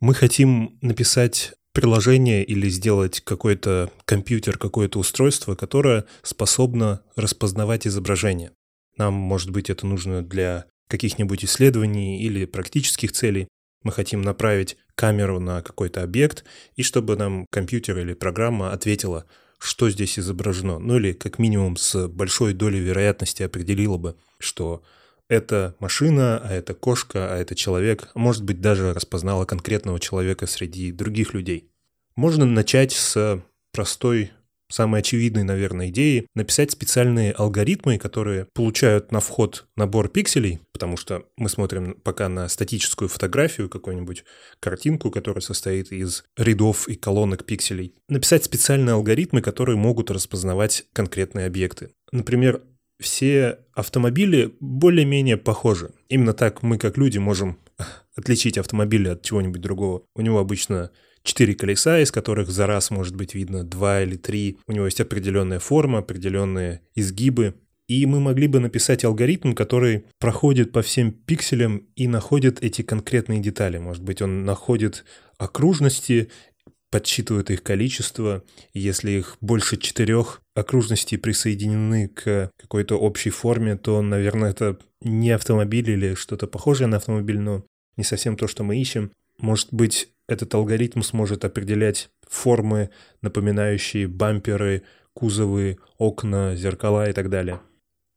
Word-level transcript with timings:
мы 0.00 0.14
хотим 0.14 0.78
написать 0.82 1.54
приложение 1.72 2.44
или 2.44 2.68
сделать 2.68 3.20
какой-то 3.20 3.90
компьютер, 4.04 4.58
какое-то 4.58 4.98
устройство, 4.98 5.54
которое 5.54 6.06
способно 6.22 7.02
распознавать 7.16 7.86
изображение. 7.86 8.52
Нам, 8.96 9.14
может 9.14 9.50
быть, 9.50 9.68
это 9.68 9.86
нужно 9.86 10.22
для 10.22 10.66
каких-нибудь 10.88 11.44
исследований 11.44 12.22
или 12.22 12.46
практических 12.46 13.12
целей. 13.12 13.48
Мы 13.82 13.92
хотим 13.92 14.22
направить 14.22 14.76
камеру 14.94 15.38
на 15.38 15.60
какой-то 15.62 16.02
объект, 16.02 16.44
и 16.76 16.82
чтобы 16.82 17.16
нам 17.16 17.46
компьютер 17.50 17.98
или 17.98 18.14
программа 18.14 18.72
ответила, 18.72 19.26
что 19.58 19.90
здесь 19.90 20.18
изображено. 20.18 20.78
Ну 20.78 20.96
или 20.96 21.12
как 21.12 21.38
минимум 21.38 21.76
с 21.76 22.08
большой 22.08 22.54
долей 22.54 22.80
вероятности 22.80 23.42
определила 23.42 23.98
бы, 23.98 24.16
что 24.38 24.82
это 25.28 25.74
машина, 25.80 26.38
а 26.38 26.52
это 26.52 26.74
кошка, 26.74 27.32
а 27.32 27.36
это 27.36 27.54
человек, 27.54 28.10
а 28.14 28.18
может 28.18 28.44
быть 28.44 28.60
даже 28.60 28.92
распознала 28.92 29.44
конкретного 29.44 30.00
человека 30.00 30.46
среди 30.46 30.92
других 30.92 31.34
людей. 31.34 31.70
Можно 32.14 32.46
начать 32.46 32.92
с 32.92 33.42
простой 33.72 34.32
самой 34.68 35.00
очевидной, 35.00 35.44
наверное, 35.44 35.88
идеей 35.90 36.26
написать 36.34 36.72
специальные 36.72 37.32
алгоритмы, 37.32 37.98
которые 37.98 38.46
получают 38.52 39.12
на 39.12 39.20
вход 39.20 39.66
набор 39.76 40.08
пикселей, 40.08 40.60
потому 40.72 40.96
что 40.96 41.24
мы 41.36 41.48
смотрим 41.48 41.94
пока 42.02 42.28
на 42.28 42.48
статическую 42.48 43.08
фотографию, 43.08 43.68
какую-нибудь 43.68 44.24
картинку, 44.60 45.10
которая 45.10 45.42
состоит 45.42 45.92
из 45.92 46.24
рядов 46.36 46.88
и 46.88 46.94
колонок 46.94 47.44
пикселей. 47.44 47.94
Написать 48.08 48.44
специальные 48.44 48.94
алгоритмы, 48.94 49.40
которые 49.40 49.76
могут 49.76 50.10
распознавать 50.10 50.86
конкретные 50.92 51.46
объекты. 51.46 51.90
Например, 52.12 52.62
все 53.00 53.58
автомобили 53.74 54.54
более-менее 54.60 55.36
похожи. 55.36 55.90
Именно 56.08 56.32
так 56.32 56.62
мы, 56.62 56.78
как 56.78 56.96
люди, 56.96 57.18
можем 57.18 57.58
отличить 58.16 58.58
автомобили 58.58 59.08
от 59.08 59.22
чего-нибудь 59.22 59.60
другого. 59.60 60.02
У 60.14 60.22
него 60.22 60.38
обычно 60.38 60.90
четыре 61.22 61.54
колеса, 61.54 62.00
из 62.00 62.10
которых 62.10 62.50
за 62.50 62.66
раз 62.66 62.90
может 62.90 63.14
быть 63.14 63.34
видно 63.34 63.64
два 63.64 64.02
или 64.02 64.16
три. 64.16 64.58
У 64.66 64.72
него 64.72 64.86
есть 64.86 65.00
определенная 65.00 65.58
форма, 65.58 65.98
определенные 65.98 66.80
изгибы. 66.94 67.54
И 67.88 68.04
мы 68.06 68.18
могли 68.18 68.48
бы 68.48 68.58
написать 68.58 69.04
алгоритм, 69.04 69.52
который 69.52 70.06
проходит 70.18 70.72
по 70.72 70.82
всем 70.82 71.12
пикселям 71.12 71.86
и 71.94 72.08
находит 72.08 72.62
эти 72.62 72.82
конкретные 72.82 73.40
детали. 73.40 73.78
Может 73.78 74.02
быть, 74.02 74.22
он 74.22 74.44
находит 74.44 75.04
окружности 75.38 76.30
подсчитывают 76.96 77.50
их 77.50 77.62
количество. 77.62 78.42
Если 78.72 79.10
их 79.10 79.36
больше 79.42 79.76
четырех 79.76 80.40
окружностей 80.54 81.18
присоединены 81.18 82.08
к 82.08 82.50
какой-то 82.56 82.96
общей 82.96 83.28
форме, 83.28 83.76
то, 83.76 84.00
наверное, 84.00 84.48
это 84.52 84.78
не 85.02 85.30
автомобиль 85.32 85.90
или 85.90 86.14
что-то 86.14 86.46
похожее 86.46 86.86
на 86.86 86.96
автомобиль, 86.96 87.38
но 87.38 87.66
не 87.98 88.04
совсем 88.04 88.34
то, 88.38 88.48
что 88.48 88.64
мы 88.64 88.80
ищем. 88.80 89.10
Может 89.38 89.68
быть, 89.72 90.08
этот 90.26 90.54
алгоритм 90.54 91.02
сможет 91.02 91.44
определять 91.44 92.08
формы, 92.26 92.88
напоминающие 93.20 94.08
бамперы, 94.08 94.82
кузовы, 95.12 95.76
окна, 95.98 96.56
зеркала 96.56 97.10
и 97.10 97.12
так 97.12 97.28
далее. 97.28 97.60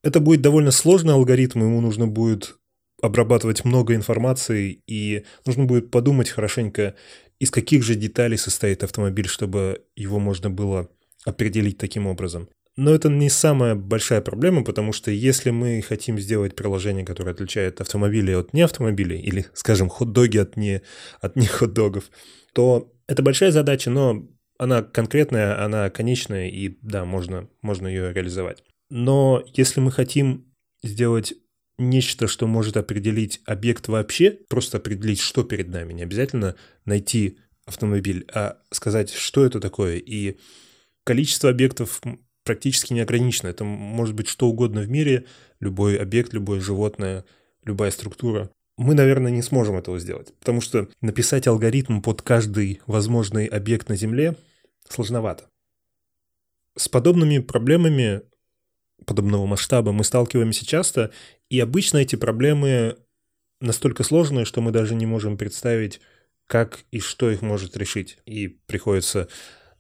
Это 0.06 0.22
будет 0.22 0.40
довольно 0.40 0.72
сложный 0.72 1.16
алгоритм, 1.16 1.64
ему 1.64 1.82
нужно 1.82 2.08
будет 2.08 2.56
обрабатывать 3.02 3.66
много 3.66 3.94
информации, 3.94 4.82
и 4.88 5.26
нужно 5.46 5.66
будет 5.66 5.92
подумать 5.92 6.30
хорошенько, 6.30 6.96
из 7.40 7.52
каких 7.52 7.84
же 7.84 7.96
деталей 7.96 8.38
состоит 8.38 8.84
автомобиль, 8.84 9.28
чтобы 9.28 9.84
его 9.96 10.20
можно 10.20 10.50
было 10.50 10.90
определить 11.26 11.78
таким 11.78 12.08
образом. 12.08 12.50
Но 12.76 12.92
это 12.94 13.10
не 13.10 13.30
самая 13.30 13.76
большая 13.76 14.22
проблема, 14.22 14.64
потому 14.64 14.94
что 14.94 15.12
если 15.12 15.50
мы 15.50 15.82
хотим 15.82 16.18
сделать 16.18 16.56
приложение, 16.56 17.06
которое 17.06 17.32
отличает 17.32 17.82
автомобили 17.82 18.32
от 18.32 18.54
неавтомобилей, 18.54 19.20
или, 19.20 19.48
скажем, 19.54 19.90
хот-доги 19.90 20.38
от 20.38 20.56
не, 20.56 20.82
от 21.20 21.36
не 21.36 21.46
хот-догов, 21.46 22.06
то 22.54 22.94
это 23.08 23.22
большая 23.22 23.52
задача, 23.52 23.90
но 23.90 24.30
она 24.58 24.82
конкретная, 24.82 25.64
она 25.64 25.90
конечная, 25.90 26.48
и 26.48 26.78
да, 26.82 27.04
можно, 27.04 27.50
можно 27.62 27.88
ее 27.88 28.14
реализовать. 28.14 28.64
Но 28.90 29.44
если 29.54 29.82
мы 29.82 29.92
хотим 29.92 30.46
сделать 30.82 31.34
нечто, 31.80 32.28
что 32.28 32.46
может 32.46 32.78
определить 32.78 33.42
объект 33.46 33.88
вообще, 33.88 34.32
просто 34.50 34.78
определить, 34.78 35.20
что 35.20 35.44
перед 35.44 35.70
нами, 35.70 35.94
не 35.94 36.04
обязательно 36.04 36.56
найти 36.86 37.40
автомобиль, 37.66 38.26
а 38.34 38.58
сказать, 38.72 39.12
что 39.12 39.46
это 39.46 39.60
такое. 39.60 39.98
И 39.98 40.38
количество 41.04 41.50
объектов 41.50 42.02
практически 42.44 42.94
не 42.94 43.02
ограничено. 43.02 43.48
Это 43.48 43.64
может 43.64 44.16
быть 44.16 44.28
что 44.28 44.48
угодно 44.48 44.82
в 44.82 44.90
мире, 44.90 45.26
любой 45.60 45.98
объект, 45.98 46.34
любое 46.34 46.60
животное, 46.60 47.26
любая 47.64 47.92
структура. 47.92 48.50
Мы, 48.78 48.96
наверное, 48.96 49.32
не 49.32 49.42
сможем 49.42 49.76
этого 49.76 50.00
сделать, 50.00 50.34
потому 50.40 50.62
что 50.62 50.88
написать 51.02 51.48
алгоритм 51.48 52.02
под 52.02 52.22
каждый 52.22 52.82
возможный 52.88 53.46
объект 53.46 53.90
на 53.90 53.96
Земле 53.96 54.36
сложновато. 54.88 55.50
С 56.76 56.88
подобными 56.88 57.40
проблемами 57.40 58.22
подобного 59.10 59.48
масштаба 59.48 59.92
мы 59.92 60.04
сталкиваемся 60.04 60.68
часто, 60.68 61.12
и 61.50 61.60
обычно 61.60 61.98
эти 61.98 62.16
проблемы 62.16 62.96
настолько 63.60 64.04
сложные, 64.04 64.46
что 64.46 64.62
мы 64.62 64.72
даже 64.72 64.94
не 64.94 65.08
можем 65.08 65.36
представить, 65.36 66.00
как 66.46 66.82
и 66.92 67.00
что 67.00 67.32
их 67.32 67.42
может 67.42 67.76
решить. 67.76 68.20
И 68.28 68.48
приходится 68.68 69.28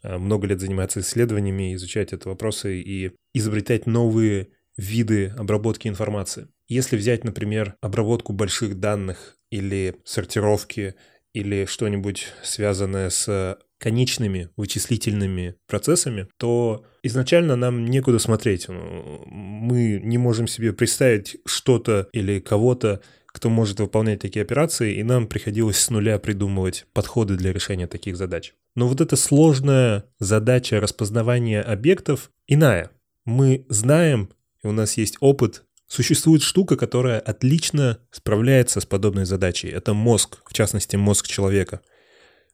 э, 0.01 0.17
много 0.17 0.47
лет 0.47 0.59
заниматься 0.59 1.01
исследованиями, 1.01 1.75
изучать 1.75 2.11
эти 2.11 2.27
вопросы 2.27 2.81
и 2.81 3.11
изобретать 3.35 3.85
новые 3.85 4.49
виды 4.77 5.27
обработки 5.37 5.87
информации. 5.87 6.47
Если 6.67 6.97
взять, 6.97 7.23
например, 7.23 7.75
обработку 7.81 8.33
больших 8.33 8.79
данных 8.79 9.37
или 9.51 9.95
сортировки 10.05 10.95
или 11.33 11.65
что-нибудь 11.65 12.27
связанное 12.43 13.09
с 13.09 13.57
конечными 13.79 14.49
вычислительными 14.57 15.55
процессами, 15.67 16.27
то 16.37 16.85
изначально 17.01 17.55
нам 17.55 17.85
некуда 17.85 18.19
смотреть. 18.19 18.67
Ну, 18.67 19.23
мы 19.25 20.01
не 20.03 20.17
можем 20.17 20.47
себе 20.47 20.73
представить 20.73 21.37
что-то 21.45 22.09
или 22.11 22.39
кого-то, 22.39 23.01
кто 23.27 23.49
может 23.49 23.79
выполнять 23.79 24.19
такие 24.19 24.41
операции, 24.41 24.95
и 24.95 25.03
нам 25.03 25.27
приходилось 25.27 25.77
с 25.77 25.89
нуля 25.89 26.19
придумывать 26.19 26.85
подходы 26.93 27.35
для 27.35 27.53
решения 27.53 27.87
таких 27.87 28.17
задач. 28.17 28.53
Но 28.75 28.87
вот 28.87 29.01
эта 29.01 29.15
сложная 29.15 30.05
задача 30.19 30.79
распознавания 30.79 31.61
объектов 31.61 32.31
иная. 32.47 32.91
Мы 33.25 33.65
знаем, 33.69 34.29
и 34.63 34.67
у 34.67 34.71
нас 34.71 34.97
есть 34.97 35.17
опыт, 35.19 35.63
существует 35.89 36.43
штука, 36.43 36.77
которая 36.77 37.19
отлично 37.19 37.99
справляется 38.11 38.79
с 38.79 38.85
подобной 38.85 39.25
задачей. 39.25 39.67
Это 39.67 39.93
мозг, 39.93 40.37
в 40.45 40.53
частности 40.53 40.95
мозг 40.95 41.27
человека– 41.27 41.81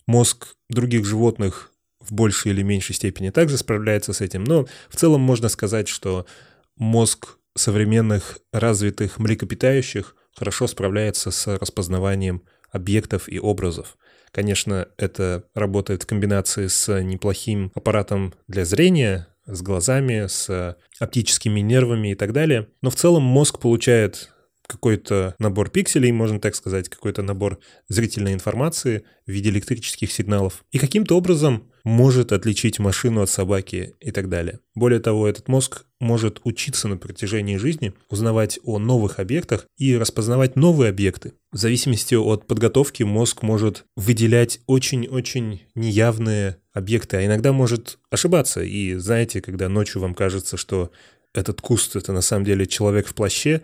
Мозг 0.07 0.55
других 0.69 1.05
животных 1.05 1.71
в 1.99 2.13
большей 2.13 2.51
или 2.51 2.61
меньшей 2.61 2.93
степени 2.93 3.31
также 3.31 3.57
справляется 3.57 4.13
с 4.13 4.21
этим, 4.21 4.43
но 4.43 4.67
в 4.89 4.95
целом 4.95 5.21
можно 5.21 5.49
сказать, 5.49 5.87
что 5.87 6.27
мозг 6.75 7.37
современных 7.55 8.39
развитых 8.53 9.17
млекопитающих 9.17 10.15
хорошо 10.35 10.67
справляется 10.67 11.31
с 11.31 11.47
распознаванием 11.57 12.43
объектов 12.69 13.27
и 13.27 13.39
образов. 13.39 13.97
Конечно, 14.31 14.89
это 14.97 15.45
работает 15.55 16.03
в 16.03 16.07
комбинации 16.07 16.67
с 16.67 17.01
неплохим 17.01 17.71
аппаратом 17.73 18.33
для 18.47 18.65
зрения, 18.65 19.27
с 19.45 19.61
глазами, 19.61 20.27
с 20.27 20.77
оптическими 20.99 21.59
нервами 21.59 22.11
и 22.11 22.15
так 22.15 22.33
далее. 22.33 22.67
Но 22.81 22.89
в 22.89 22.95
целом 22.95 23.23
мозг 23.23 23.59
получает 23.59 24.31
какой-то 24.67 25.35
набор 25.39 25.69
пикселей, 25.69 26.11
можно 26.11 26.39
так 26.39 26.55
сказать, 26.55 26.89
какой-то 26.89 27.21
набор 27.21 27.59
зрительной 27.87 28.33
информации 28.33 29.03
в 29.25 29.31
виде 29.31 29.49
электрических 29.49 30.11
сигналов. 30.11 30.65
И 30.71 30.79
каким-то 30.79 31.15
образом 31.17 31.69
может 31.85 32.33
отличить 32.33 32.79
машину 32.79 33.21
от 33.21 33.29
собаки 33.29 33.93
и 34.01 34.11
так 34.11 34.27
далее. 34.27 34.59
Более 34.73 34.99
того, 34.99 35.27
этот 35.27 35.47
мозг 35.47 35.85
может 35.99 36.41
учиться 36.43 36.87
на 36.87 36.97
протяжении 36.97 37.57
жизни, 37.57 37.93
узнавать 38.09 38.59
о 38.63 38.79
новых 38.79 39.19
объектах 39.19 39.67
и 39.77 39.95
распознавать 39.95 40.55
новые 40.55 40.89
объекты. 40.89 41.33
В 41.51 41.57
зависимости 41.57 42.15
от 42.15 42.47
подготовки 42.47 43.03
мозг 43.03 43.43
может 43.43 43.85
выделять 43.95 44.59
очень-очень 44.65 45.61
неявные 45.75 46.57
объекты, 46.73 47.17
а 47.17 47.25
иногда 47.25 47.53
может 47.53 47.99
ошибаться. 48.09 48.61
И 48.63 48.95
знаете, 48.95 49.39
когда 49.41 49.69
ночью 49.69 50.01
вам 50.01 50.15
кажется, 50.15 50.57
что 50.57 50.91
этот 51.35 51.61
куст— 51.61 51.95
это 51.97 52.13
на 52.13 52.21
самом 52.21 52.45
деле 52.45 52.65
человек 52.65 53.07
в 53.07 53.13
плаще, 53.13 53.61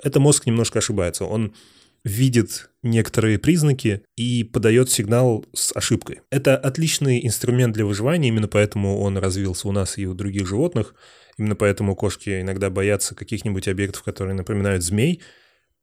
это 0.00 0.20
мозг 0.20 0.46
немножко 0.46 0.78
ошибается. 0.78 1.24
Он 1.24 1.54
видит 2.04 2.68
некоторые 2.82 3.38
признаки 3.38 4.02
и 4.16 4.44
подает 4.44 4.90
сигнал 4.90 5.44
с 5.54 5.74
ошибкой. 5.74 6.20
Это 6.30 6.56
отличный 6.56 7.26
инструмент 7.26 7.74
для 7.74 7.86
выживания, 7.86 8.28
именно 8.28 8.48
поэтому 8.48 9.00
он 9.00 9.16
развился 9.16 9.68
у 9.68 9.72
нас 9.72 9.96
и 9.98 10.06
у 10.06 10.14
других 10.14 10.46
животных. 10.46 10.94
Именно 11.38 11.56
поэтому 11.56 11.96
кошки 11.96 12.42
иногда 12.42 12.70
боятся 12.70 13.14
каких-нибудь 13.14 13.66
объектов, 13.66 14.02
которые 14.02 14.34
напоминают 14.34 14.84
змей. 14.84 15.22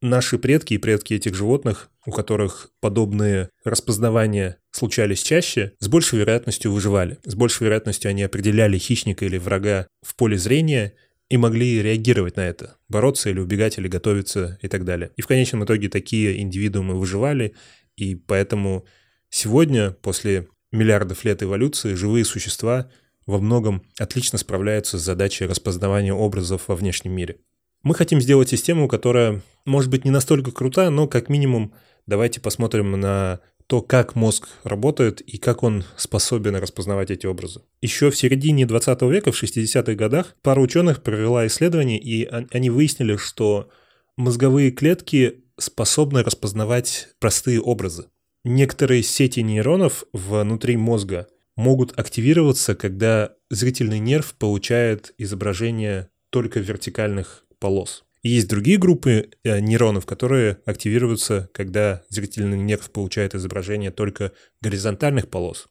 Наши 0.01 0.39
предки 0.39 0.75
и 0.75 0.77
предки 0.77 1.13
этих 1.13 1.35
животных, 1.35 1.89
у 2.06 2.12
которых 2.12 2.69
подобные 2.79 3.50
распознавания 3.63 4.57
случались 4.71 5.21
чаще, 5.21 5.74
с 5.79 5.88
большей 5.88 6.19
вероятностью 6.19 6.71
выживали. 6.71 7.19
С 7.24 7.35
большей 7.35 7.65
вероятностью 7.65 8.09
они 8.09 8.24
определяли 8.24 8.77
хищника 8.77 9.25
или 9.25 9.38
врага 9.38 9.88
в 10.01 10.15
поле 10.15 10.38
зрения 10.38 10.94
и 11.31 11.37
могли 11.37 11.81
реагировать 11.81 12.35
на 12.35 12.41
это, 12.41 12.77
бороться 12.89 13.29
или 13.29 13.39
убегать, 13.39 13.77
или 13.77 13.87
готовиться 13.87 14.59
и 14.61 14.67
так 14.67 14.85
далее. 14.85 15.11
И 15.15 15.21
в 15.21 15.27
конечном 15.27 15.63
итоге 15.63 15.89
такие 15.89 16.41
индивидуумы 16.41 16.99
выживали, 16.99 17.55
и 17.95 18.15
поэтому 18.15 18.85
Сегодня, 19.33 19.91
после 19.91 20.49
миллиардов 20.73 21.23
лет 21.23 21.41
эволюции, 21.41 21.93
живые 21.93 22.25
существа 22.25 22.89
во 23.25 23.39
многом 23.39 23.81
отлично 23.97 24.37
справляются 24.37 24.99
с 24.99 25.03
задачей 25.03 25.45
распознавания 25.45 26.13
образов 26.13 26.67
во 26.67 26.75
внешнем 26.75 27.13
мире. 27.13 27.37
Мы 27.81 27.95
хотим 27.95 28.19
сделать 28.19 28.49
систему, 28.49 28.89
которая, 28.89 29.41
может 29.65 29.89
быть, 29.89 30.03
не 30.03 30.11
настолько 30.11 30.51
крута, 30.51 30.89
но 30.89 31.07
как 31.07 31.29
минимум 31.29 31.73
давайте 32.07 32.41
посмотрим 32.41 32.91
на 32.99 33.39
то, 33.71 33.81
как 33.81 34.15
мозг 34.15 34.50
работает 34.65 35.21
и 35.21 35.38
как 35.38 35.63
он 35.63 35.85
способен 35.95 36.57
распознавать 36.57 37.09
эти 37.09 37.25
образы. 37.25 37.62
Еще 37.81 38.12
в 38.12 38.18
середине 38.18 38.65
20 38.65 39.01
века, 39.03 39.31
в 39.31 39.41
60-х 39.41 39.94
годах, 39.94 40.35
пара 40.41 40.59
ученых 40.59 41.01
провела 41.01 41.47
исследование, 41.47 41.97
и 41.97 42.25
они 42.51 42.69
выяснили, 42.69 43.15
что 43.15 43.69
мозговые 44.18 44.71
клетки 44.71 45.45
способны 45.57 46.21
распознавать 46.21 47.12
простые 47.19 47.62
образы. 47.62 48.07
Некоторые 48.44 49.03
сети 49.03 49.39
нейронов 49.39 50.03
внутри 50.12 50.75
мозга 50.75 51.29
могут 51.56 51.97
активироваться, 51.97 52.75
когда 52.75 53.35
зрительный 53.50 54.00
нерв 54.00 54.33
получает 54.33 55.13
изображение 55.17 56.09
только 56.29 56.59
вертикальных 56.59 57.45
полос. 57.57 58.03
Есть 58.23 58.47
другие 58.47 58.77
группы 58.77 59.31
э, 59.44 59.59
нейронов, 59.59 60.06
которые 60.06 60.59
активируются, 60.65 61.50
когда 61.53 62.03
зрительный 62.09 62.59
нерв 62.59 62.91
получает 62.91 63.33
изображение 63.33 63.89
только 63.89 64.31
горизонтальных 64.62 65.29
полос. 65.29 65.68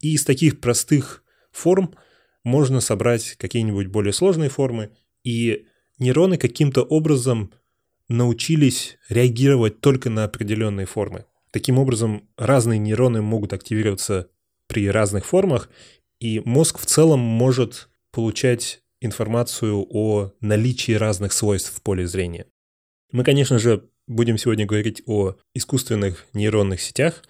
И 0.00 0.12
из 0.12 0.24
таких 0.24 0.60
простых 0.60 1.24
форм 1.50 1.94
можно 2.44 2.80
собрать 2.80 3.36
какие-нибудь 3.36 3.86
более 3.86 4.12
сложные 4.12 4.50
формы, 4.50 4.90
и 5.24 5.66
нейроны 5.98 6.36
каким-то 6.36 6.82
образом 6.82 7.52
научились 8.08 8.98
реагировать 9.08 9.80
только 9.80 10.10
на 10.10 10.24
определенные 10.24 10.86
формы. 10.86 11.24
Таким 11.50 11.78
образом, 11.78 12.28
разные 12.36 12.78
нейроны 12.78 13.22
могут 13.22 13.54
активироваться 13.54 14.28
при 14.66 14.90
разных 14.90 15.24
формах, 15.24 15.70
и 16.20 16.40
мозг 16.44 16.78
в 16.78 16.86
целом 16.86 17.20
может 17.20 17.88
получать 18.12 18.82
информацию 19.00 19.86
о 19.88 20.32
наличии 20.40 20.92
разных 20.92 21.32
свойств 21.32 21.74
в 21.74 21.82
поле 21.82 22.06
зрения. 22.06 22.46
Мы, 23.12 23.24
конечно 23.24 23.58
же, 23.58 23.88
будем 24.06 24.38
сегодня 24.38 24.66
говорить 24.66 25.02
о 25.06 25.36
искусственных 25.54 26.26
нейронных 26.32 26.80
сетях. 26.80 27.22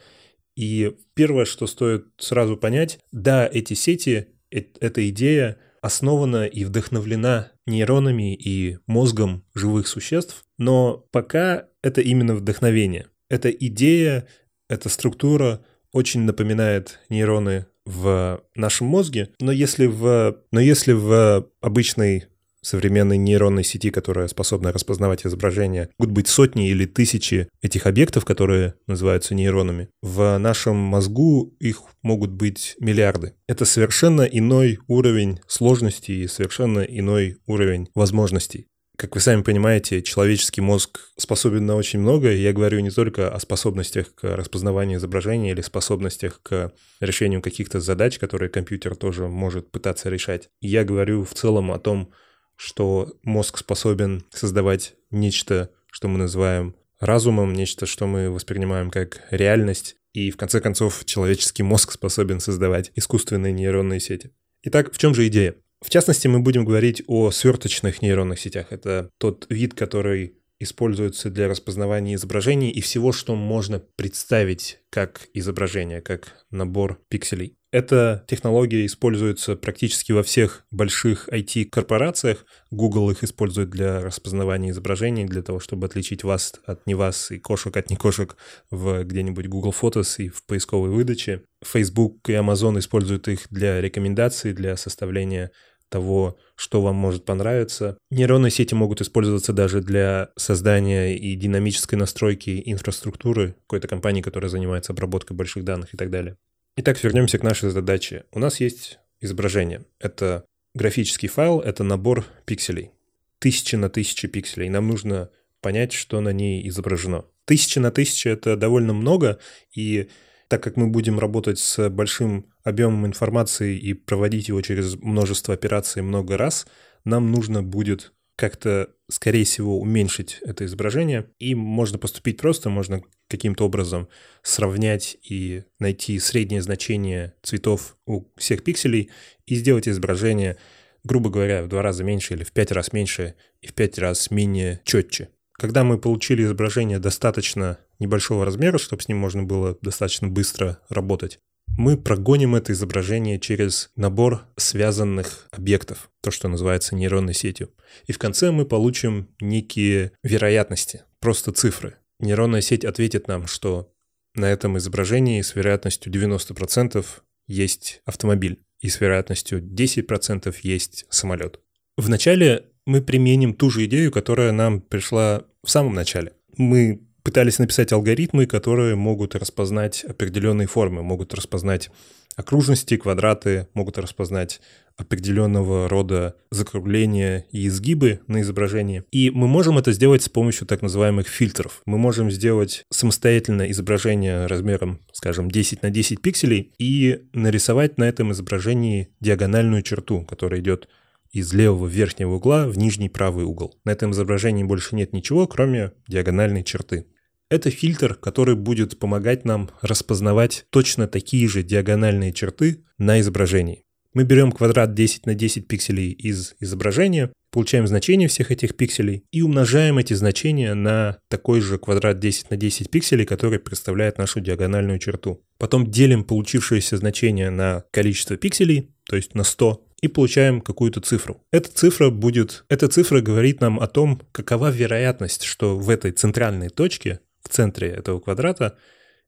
И 0.57 0.97
первое, 1.15 1.45
что 1.45 1.67
стоит 1.67 2.07
сразу 2.19 2.57
понять, 2.57 2.99
да, 3.13 3.47
эти 3.47 3.75
сети, 3.75 4.29
э 4.51 4.63
эта 4.81 5.09
идея 5.11 5.59
основана 5.83 6.47
и 6.47 6.65
вдохновлена 6.65 7.53
нейронами 7.67 8.35
и 8.35 8.79
мозгом 8.87 9.45
живых 9.55 9.87
существ, 9.87 10.45
но 10.57 11.07
пока 11.13 11.69
это 11.83 12.01
именно 12.01 12.35
вдохновение. 12.35 13.07
Эта 13.29 13.51
идея, 13.51 14.27
эта 14.69 14.89
структура 14.89 15.65
очень 15.93 16.23
напоминает 16.23 16.99
нейроны 17.09 17.67
в 17.89 18.43
нашем 18.55 18.87
мозге, 18.87 19.31
но 19.41 19.51
если 19.51 19.87
в, 19.87 20.37
но 20.53 20.61
если 20.61 20.93
в 20.93 21.49
обычной 21.63 22.27
современной 22.61 23.17
нейронной 23.17 23.65
сети, 23.65 23.91
которая 23.91 24.29
способна 24.29 24.73
распознавать 24.73 25.25
изображения, 25.25 25.89
могут 25.99 26.15
быть 26.15 26.29
сотни 26.29 26.69
или 26.69 26.85
тысячи 26.85 27.49
этих 27.63 27.87
объектов, 27.87 28.27
которые 28.27 28.75
называются 28.87 29.35
нейронами. 29.35 29.89
В 30.03 30.37
нашем 30.39 30.77
мозгу 30.77 31.55
их 31.61 31.83
могут 32.03 32.31
быть 32.31 32.77
миллиарды. 32.79 33.35
Это 33.47 33.65
совершенно 33.65 34.23
иной 34.23 34.81
уровень 34.87 35.41
сложности 35.47 36.13
и 36.13 36.27
совершенно 36.27 36.81
иной 36.81 37.39
уровень 37.47 37.89
возможностей. 37.95 38.67
Как 38.99 39.15
вы 39.15 39.21
сами 39.21 39.43
понимаете, 39.43 40.03
человеческий 40.03 40.61
мозг 40.61 40.99
способен 41.17 41.65
на 41.65 41.77
очень 41.77 42.01
многое. 42.01 42.35
Я 42.35 42.53
говорю 42.53 42.81
не 42.81 42.91
только 42.91 43.33
о 43.33 43.39
способностях 43.39 44.13
к 44.13 44.25
распознаванию 44.25 44.99
изображения 44.99 45.53
или 45.53 45.61
способностях 45.61 46.41
к 46.43 46.73
решению 46.99 47.41
каких-то 47.41 47.79
задач, 47.79 48.19
которые 48.19 48.49
компьютер 48.49 48.97
тоже 48.97 49.29
может 49.29 49.71
пытаться 49.71 50.09
решать. 50.09 50.51
Я 50.61 50.83
говорю 50.83 51.25
в 51.25 51.33
целом 51.33 51.71
о 51.71 51.79
том, 51.79 52.11
что 52.57 53.13
мозг 53.23 53.59
способен 53.59 54.25
создавать 54.31 54.97
нечто, 55.13 55.71
что 55.93 56.09
мы 56.09 56.19
называем 56.19 56.75
разумом, 56.99 57.53
нечто, 57.53 57.87
что 57.87 58.09
мы 58.09 58.31
воспринимаем 58.31 58.91
как 58.91 59.23
реальность. 59.31 59.95
И 60.13 60.33
в 60.33 60.37
конце 60.37 60.61
концов 60.61 61.05
человеческий 61.05 61.63
мозг 61.63 61.93
способен 61.93 62.41
создавать 62.41 62.91
искусственные 62.97 63.53
нейронные 63.53 64.01
сети. 64.01 64.33
Итак, 64.65 64.93
в 64.93 64.99
чем 64.99 65.15
же 65.15 65.29
идея? 65.29 65.55
В 65.81 65.91
частности, 65.91 66.27
мы 66.27 66.41
будем 66.41 66.65
говорить 66.65 67.03
о 67.07 67.31
сверточных 67.31 68.03
нейронных 68.03 68.41
сетях. 68.41 68.67
Это 68.71 69.11
тот 69.19 69.47
вид, 69.49 69.75
который 69.75 70.35
используется 70.61 71.31
для 71.31 71.49
распознавания 71.49 72.15
изображений 72.15 72.71
и 72.71 72.81
всего, 72.81 73.13
что 73.13 73.37
можно 73.37 73.79
представить 73.79 74.81
как 74.91 75.29
изображение, 75.35 76.01
как 76.01 76.45
набор 76.51 77.01
пикселей. 77.09 77.55
Эта 77.71 78.25
технология 78.27 78.87
используется 78.87 79.55
практически 79.55 80.13
во 80.13 80.23
всех 80.23 80.65
больших 80.71 81.29
IT-корпорациях. 81.29 82.47
Google 82.71 83.11
их 83.11 83.23
использует 83.23 83.69
для 83.69 84.01
распознавания 84.01 84.71
изображений, 84.71 85.27
для 85.27 85.43
того, 85.43 85.61
чтобы 85.61 85.87
отличить 85.87 86.25
вас 86.25 86.55
от 86.65 86.87
не 86.87 86.95
вас 86.95 87.31
и 87.31 87.39
кошек 87.39 87.77
от 87.77 87.91
не 87.91 87.97
кошек 87.97 88.37
в 88.71 89.05
где-нибудь 89.05 89.49
Google 89.49 89.75
Photos 89.79 90.15
и 90.17 90.31
в 90.31 90.47
поисковой 90.47 90.89
выдаче. 90.89 91.43
Facebook 91.63 92.27
и 92.31 92.33
Amazon 92.33 92.79
используют 92.79 93.29
их 93.29 93.49
для 93.51 93.83
рекомендаций, 93.83 94.55
для 94.55 94.75
составления 94.79 95.51
того, 95.89 96.39
что 96.55 96.83
вам 96.83 96.97
может 96.97 97.25
понравиться. 97.25 97.99
Нейронные 98.11 98.51
сети 98.51 98.75
могут 98.75 99.01
использоваться 99.01 99.53
даже 99.53 99.81
для 99.81 100.31
создания 100.37 101.17
и 101.17 101.35
динамической 101.35 101.99
настройки 101.99 102.63
инфраструктуры 102.67 103.57
какой-то 103.67 103.89
компании, 103.89 104.23
которая 104.23 104.51
занимается 104.51 104.93
обработкой 104.93 105.37
больших 105.37 105.65
данных 105.65 105.95
и 105.95 105.97
так 105.97 106.11
далее. 106.11 106.37
Итак, 106.77 107.03
вернемся 107.03 107.39
к 107.39 107.43
нашей 107.43 107.71
задаче. 107.71 108.25
У 108.33 108.39
нас 108.39 108.61
есть 108.61 109.01
изображение. 109.21 109.85
Это 109.99 110.45
графический 110.75 111.29
файл, 111.29 111.61
это 111.61 111.83
набор 111.85 112.25
пикселей. 112.45 112.93
Тысячи 113.39 113.77
на 113.77 113.89
тысячи 113.89 114.29
пикселей. 114.29 114.69
Нам 114.69 114.89
нужно 114.89 115.31
понять, 115.61 115.93
что 115.93 116.21
на 116.21 116.33
ней 116.33 116.67
изображено. 116.69 117.25
Тысяча 117.45 117.81
на 117.81 117.91
тысячу— 117.91 118.29
это 118.31 118.57
довольно 118.57 118.93
много, 118.93 119.39
и 119.75 120.09
так 120.49 120.63
как 120.63 120.77
мы 120.77 120.89
будем 120.89 121.19
работать 121.19 121.59
с 121.59 121.89
большим 121.91 122.47
объемом 122.69 123.07
информации 123.07 123.79
и 123.79 123.95
проводить 123.95 124.49
его 124.49 124.61
через 124.63 124.97
множество 124.97 125.55
операций 125.55 126.03
много 126.03 126.37
раз, 126.37 126.67
нам 127.05 127.31
нужно 127.33 127.63
будет 127.63 128.13
как-то, 128.37 128.91
скорее 129.11 129.45
всего, 129.45 129.81
уменьшить 129.81 130.39
это 130.43 130.65
изображение. 130.65 131.29
И 131.41 131.57
можно 131.57 131.99
поступить 131.99 132.39
просто, 132.39 132.71
можно 132.71 133.03
каким-то 133.29 133.65
образом 133.65 134.09
сравнять 134.43 135.19
и 135.29 135.65
найти 135.81 136.19
среднее 136.21 136.63
значение 136.63 137.35
цветов 137.43 137.97
у 138.07 138.27
всех 138.37 138.63
пикселей 138.63 139.11
и 139.47 139.57
сделать 139.57 139.89
изображение, 139.89 140.57
грубо 141.03 141.31
говоря, 141.31 141.65
в 141.65 141.69
два 141.69 141.83
раза 141.83 142.05
меньше 142.05 142.35
или 142.35 142.45
в 142.45 142.53
пять 142.53 142.71
раз 142.71 142.93
меньше 142.93 143.35
и 143.61 143.67
в 143.67 143.75
пять 143.75 143.99
раз 143.99 144.31
менее 144.31 144.81
четче. 144.85 145.31
Когда 145.53 145.83
мы 145.83 145.99
получили 145.99 146.45
изображение 146.45 147.01
достаточно 147.01 147.79
небольшого 147.99 148.45
размера, 148.45 148.79
чтобы 148.79 149.03
с 149.03 149.09
ним 149.09 149.19
можно 149.19 149.43
было 149.43 149.77
достаточно 149.83 150.29
быстро 150.29 150.79
работать, 150.89 151.41
мы 151.77 151.97
прогоним 151.97 152.55
это 152.55 152.73
изображение 152.73 153.39
через 153.39 153.91
набор 153.97 154.45
связанных 154.57 155.49
объектов, 155.51 156.11
то, 156.23 156.31
что 156.31 156.49
называется 156.49 156.95
нейронной 156.95 157.35
сетью. 157.35 157.73
И 158.07 158.13
в 158.13 158.19
конце 158.19 158.51
мы 158.51 158.65
получим 158.65 159.29
некие 159.41 160.13
вероятности, 160.23 161.03
просто 161.21 161.53
цифры. 161.53 161.97
Нейронная 162.21 162.61
сеть 162.61 162.85
ответит 162.85 163.29
нам, 163.29 163.47
что 163.47 163.93
на 164.35 164.47
этом 164.47 164.79
изображении 164.79 165.43
с 165.43 165.55
вероятностью 165.55 166.13
90% 166.13 167.05
есть 167.47 168.03
автомобиль 168.05 168.63
и 168.81 168.89
с 168.89 169.01
вероятностью 169.01 169.61
10% 169.61 170.55
есть 170.63 171.07
самолет. 171.11 171.61
Вначале 171.97 172.67
мы 172.87 173.03
применим 173.03 173.55
ту 173.55 173.71
же 173.71 173.85
идею, 173.85 174.13
которая 174.13 174.53
нам 174.53 174.81
пришла 174.81 175.45
в 175.63 175.71
самом 175.71 175.95
начале. 175.95 176.33
Мы 176.57 177.08
пытались 177.29 177.59
написать 177.59 177.93
алгоритмы, 177.93 178.47
которые 178.47 178.95
могут 178.95 179.35
распознать 179.35 180.03
определенные 180.03 180.67
формы, 180.67 181.03
могут 181.03 181.35
распознать 181.35 181.91
окружности, 182.37 182.97
квадраты, 182.97 183.69
могут 183.75 183.99
распознать 183.99 184.63
определенного 184.97 185.91
рода 185.91 186.37
закругления 186.51 187.45
и 187.53 187.67
изгибы 187.67 188.21
на 188.29 188.41
изображении. 188.41 189.05
И 189.11 189.29
мы 189.29 189.47
можем 189.47 189.77
это 189.77 189.93
сделать 189.93 190.23
с 190.23 190.31
помощью 190.31 190.67
так 190.67 190.81
называемых 190.81 191.29
фильтров. 191.29 191.83
Мы 191.85 191.99
можем 191.99 192.31
сделать 192.31 192.87
самостоятельное 192.89 193.71
изображение 193.73 194.47
размером, 194.47 195.01
скажем, 195.13 195.51
10 195.51 195.83
на 195.83 195.91
10 195.91 196.23
пикселей 196.23 196.73
и 196.79 197.27
нарисовать 197.35 197.99
на 197.99 198.05
этом 198.05 198.33
изображении 198.33 199.11
диагональную 199.21 199.83
черту, 199.83 200.23
которая 200.23 200.61
идет 200.61 200.89
из 201.31 201.53
левого 201.53 201.89
верхнего 201.89 202.37
угла 202.37 202.67
в 202.67 202.79
нижний 202.79 203.11
правый 203.11 203.45
угол. 203.45 203.75
На 203.85 203.91
этом 203.91 204.13
изображении 204.13 204.65
больше 204.65 204.97
нет 204.97 205.13
ничего, 205.13 205.47
кроме 205.47 205.93
диагональной 206.07 206.65
черты. 206.65 207.05
Это 207.51 207.71
фильтр, 207.71 208.15
который 208.15 208.57
будет 208.57 208.99
помогать 208.99 209.47
нам 209.47 209.71
распознавать 209.81 210.67
точно 210.71 211.09
такие 211.09 211.49
же 211.49 211.63
диагональные 211.63 212.35
черты 212.35 212.85
на 212.99 213.21
изображении. 213.21 213.85
Мы 214.13 214.25
берем 214.25 214.53
квадрат 214.53 214.95
10 214.95 215.25
на 215.27 215.35
10 215.35 215.67
пикселей 215.67 216.11
из 216.11 216.55
изображения, 216.61 217.33
получаем 217.51 217.87
значение 217.87 218.29
всех 218.29 218.51
этих 218.51 218.77
пикселей 218.77 219.25
и 219.31 219.43
умножаем 219.43 219.97
эти 219.97 220.13
значения 220.13 220.75
на 220.75 221.19
такой 221.29 221.61
же 221.61 221.79
квадрат 221.79 222.19
10 222.19 222.51
на 222.51 222.57
10 222.57 222.91
пикселей, 222.91 223.25
который 223.25 223.59
представляет 223.59 224.19
нашу 224.19 224.41
диагональную 224.41 224.99
черту. 224.99 225.43
Потом 225.57 225.91
делим 225.91 226.25
получившееся 226.25 226.99
значение 226.99 227.51
на 227.51 227.85
количество 227.91 228.37
пикселей, 228.37 228.91
то 229.09 229.17
есть 229.17 229.35
на 229.35 229.45
100, 229.45 229.87
и 230.01 230.09
получаем 230.09 230.61
какую-то 230.61 231.01
цифру. 231.01 231.43
Эта 231.51 231.71
цифра 231.71 232.11
будет, 232.11 232.65
эта 232.69 232.89
цифра 232.89 233.21
говорит 233.21 233.61
нам 233.61 233.81
о 233.81 233.87
том, 233.87 234.21
какова 234.33 234.71
вероятность, 234.71 235.45
что 235.45 235.79
в 235.79 235.91
этой 235.91 236.13
центральной 236.13 236.69
точке, 236.69 237.21
в 237.49 237.55
центре 237.55 237.89
этого 237.89 238.21
квадрата, 238.21 238.77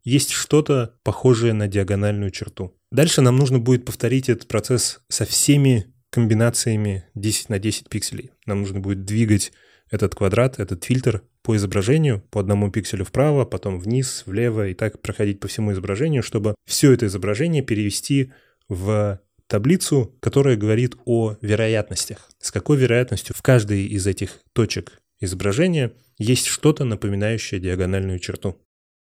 есть 0.04 0.30
что-то 0.30 0.94
похожее 1.02 1.52
на 1.52 1.68
диагональную 1.68 2.30
черту. 2.30 2.76
Дальше 2.90 3.20
нам 3.20 3.36
нужно 3.36 3.58
будет 3.58 3.84
повторить 3.84 4.28
этот 4.28 4.48
процесс 4.48 5.00
со 5.08 5.24
всеми 5.24 5.92
комбинациями 6.10 7.04
10 7.14 7.48
на 7.48 7.58
10 7.58 7.88
пикселей. 7.88 8.32
Нам 8.46 8.60
нужно 8.60 8.80
будет 8.80 9.04
двигать 9.04 9.52
этот 9.90 10.14
квадрат, 10.14 10.58
этот 10.58 10.84
фильтр 10.84 11.22
по 11.42 11.56
изображению, 11.56 12.22
по 12.30 12.40
одному 12.40 12.70
пикселю 12.70 13.04
вправо, 13.04 13.44
потом 13.44 13.78
вниз, 13.78 14.24
влево 14.26 14.68
и 14.68 14.74
так 14.74 15.00
проходить 15.00 15.40
по 15.40 15.48
всему 15.48 15.72
изображению, 15.72 16.22
чтобы 16.22 16.54
все 16.66 16.92
это 16.92 17.06
изображение 17.06 17.62
перевести 17.62 18.32
в 18.68 19.20
таблицу, 19.46 20.16
которая 20.20 20.56
говорит 20.56 20.96
о 21.04 21.36
вероятностях. 21.40 22.30
С 22.38 22.50
какой 22.50 22.76
вероятностью 22.76 23.34
в 23.36 23.42
каждой 23.42 23.86
из 23.86 24.06
этих 24.06 24.38
точек 24.52 25.00
изображения 25.20 25.92
есть 26.18 26.46
что-то, 26.46 26.84
напоминающее 26.84 27.60
диагональную 27.60 28.18
черту. 28.18 28.60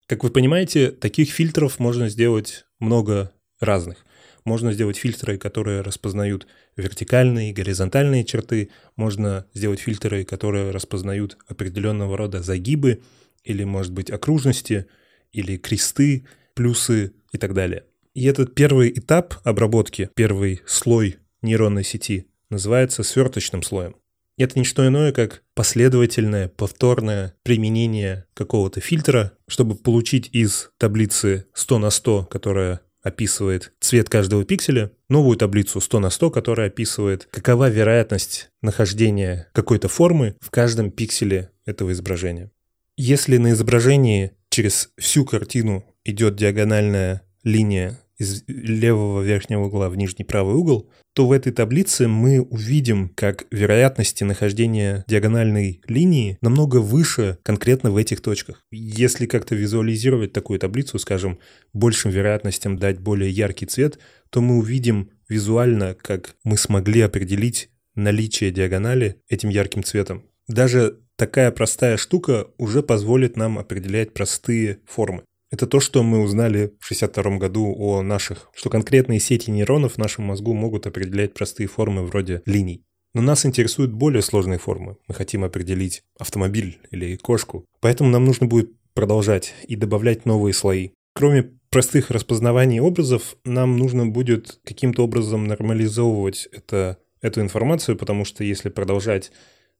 Как 0.07 0.23
вы 0.23 0.29
понимаете, 0.29 0.91
таких 0.91 1.29
фильтров 1.31 1.79
можно 1.79 2.09
сделать 2.09 2.65
много 2.79 3.31
разных. 3.59 4.05
Можно 4.45 4.71
сделать 4.71 4.95
фильтры, 4.95 5.37
которые 5.37 5.81
распознают 5.81 6.47
вертикальные 6.77 7.49
и 7.49 7.53
горизонтальные 7.53 8.23
черты. 8.23 8.69
Можно 8.95 9.45
сделать 9.53 9.81
фильтры, 9.81 10.23
которые 10.23 10.71
распознают 10.71 11.37
определенного 11.47 12.15
рода 12.15 12.41
загибы 12.41 13.01
или, 13.43 13.65
может 13.65 13.91
быть, 13.91 14.09
окружности, 14.09 14.87
или 15.33 15.57
кресты, 15.57 16.25
плюсы 16.53 17.13
и 17.33 17.37
так 17.37 17.53
далее. 17.53 17.83
И 18.13 18.23
этот 18.23 18.55
первый 18.55 18.89
этап 18.89 19.35
обработки, 19.43 20.09
первый 20.15 20.61
слой 20.65 21.17
нейронной 21.41 21.83
сети 21.83 22.27
называется 22.49 23.03
сверточным 23.03 23.61
слоем. 23.61 23.95
Это 24.37 24.59
не 24.59 24.65
что 24.65 24.87
иное, 24.87 25.11
как 25.11 25.41
последовательное, 25.55 26.47
повторное 26.47 27.33
применение 27.41 28.25
какого-то 28.35 28.81
фильтра, 28.81 29.33
чтобы 29.47 29.75
получить 29.75 30.29
из 30.31 30.69
таблицы 30.77 31.47
100 31.53 31.79
на 31.79 31.89
100, 31.89 32.25
которая 32.25 32.81
описывает 33.01 33.73
цвет 33.79 34.09
каждого 34.09 34.43
пикселя, 34.45 34.91
новую 35.09 35.37
таблицу 35.37 35.81
100 35.81 35.99
на 35.99 36.09
100, 36.11 36.29
которая 36.29 36.67
описывает, 36.67 37.27
какова 37.31 37.69
вероятность 37.69 38.51
нахождения 38.61 39.47
какой-то 39.53 39.87
формы 39.87 40.35
в 40.39 40.51
каждом 40.51 40.91
пикселе 40.91 41.49
этого 41.65 41.91
изображения. 41.91 42.51
Если 42.95 43.37
на 43.37 43.51
изображении 43.51 44.33
через 44.49 44.89
всю 44.97 45.25
картину 45.25 45.83
идет 46.03 46.35
диагональная 46.35 47.23
линия 47.43 47.99
из 48.17 48.43
левого 48.47 49.21
верхнего 49.21 49.65
угла 49.65 49.89
в 49.89 49.95
нижний 49.95 50.25
правый 50.25 50.55
угол, 50.55 50.89
то 51.13 51.27
в 51.27 51.31
этой 51.31 51.51
таблице 51.51 52.07
мы 52.07 52.41
увидим, 52.41 53.09
как 53.09 53.45
вероятности 53.51 54.23
нахождения 54.23 55.03
диагональной 55.07 55.81
линии 55.87 56.37
намного 56.41 56.77
выше 56.77 57.37
конкретно 57.43 57.91
в 57.91 57.97
этих 57.97 58.21
точках. 58.21 58.63
Если 58.71 59.25
как-то 59.25 59.55
визуализировать 59.55 60.33
такую 60.33 60.59
таблицу, 60.59 60.99
скажем, 60.99 61.39
большим 61.73 62.11
вероятностям 62.11 62.77
дать 62.77 62.99
более 62.99 63.29
яркий 63.29 63.65
цвет, 63.65 63.99
то 64.29 64.41
мы 64.41 64.57
увидим 64.57 65.09
визуально, 65.29 65.95
как 65.95 66.35
мы 66.43 66.57
смогли 66.57 67.01
определить 67.01 67.69
наличие 67.95 68.51
диагонали 68.51 69.21
этим 69.27 69.49
ярким 69.49 69.83
цветом. 69.83 70.23
Даже 70.47 70.99
такая 71.15 71.51
простая 71.51 71.97
штука 71.97 72.47
уже 72.57 72.83
позволит 72.83 73.35
нам 73.35 73.57
определять 73.59 74.13
простые 74.13 74.79
формы. 74.85 75.23
Это 75.49 75.65
то, 75.65 75.79
что 75.79 76.03
мы 76.03 76.21
узнали 76.21 76.73
в 76.79 76.85
1962 76.85 77.37
году 77.37 77.73
о 77.77 78.01
наших, 78.01 78.49
что 78.53 78.69
конкретные 78.69 79.19
сети 79.19 79.49
нейронов 79.49 79.93
в 79.93 79.97
нашем 79.97 80.25
мозгу 80.25 80.53
могут 80.53 80.87
определять 80.87 81.33
простые 81.33 81.67
формы 81.67 82.05
вроде 82.05 82.41
линий. 82.45 82.83
Но 83.13 83.21
нас 83.21 83.45
интересуют 83.45 83.91
более 83.91 84.21
сложные 84.21 84.59
формы. 84.59 84.97
Мы 85.07 85.15
хотим 85.15 85.43
определить 85.43 86.03
автомобиль 86.19 86.79
или 86.91 87.15
кошку. 87.15 87.65
Поэтому 87.79 88.09
нам 88.09 88.25
нужно 88.25 88.45
будет 88.45 88.71
продолжать 88.93 89.53
и 89.67 89.75
добавлять 89.75 90.25
новые 90.25 90.53
слои. 90.53 90.89
Кроме 91.13 91.43
простых 91.69 92.11
распознаваний 92.11 92.79
образов, 92.79 93.37
нам 93.45 93.77
нужно 93.77 94.05
будет 94.05 94.59
каким-то 94.65 95.03
образом 95.03 95.45
нормализовывать 95.45 96.47
это, 96.51 96.97
эту 97.21 97.41
информацию, 97.41 97.97
потому 97.97 98.25
что 98.25 98.43
если 98.43 98.69
продолжать 98.69 99.31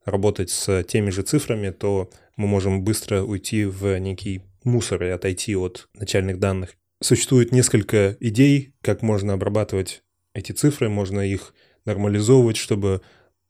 работать 0.04 0.50
с 0.50 0.82
теми 0.84 1.10
же 1.10 1.22
цифрами, 1.22 1.70
то 1.70 2.10
мы 2.36 2.46
можем 2.46 2.82
быстро 2.82 3.22
уйти 3.22 3.64
в 3.64 3.98
некий 3.98 4.42
мусор 4.64 5.04
и 5.04 5.08
отойти 5.08 5.56
от 5.56 5.88
начальных 5.94 6.38
данных. 6.38 6.76
Существует 7.00 7.52
несколько 7.52 8.16
идей, 8.20 8.74
как 8.82 9.02
можно 9.02 9.34
обрабатывать 9.34 10.02
эти 10.34 10.52
цифры, 10.52 10.88
можно 10.88 11.20
их 11.20 11.54
нормализовывать, 11.84 12.56
чтобы 12.56 13.02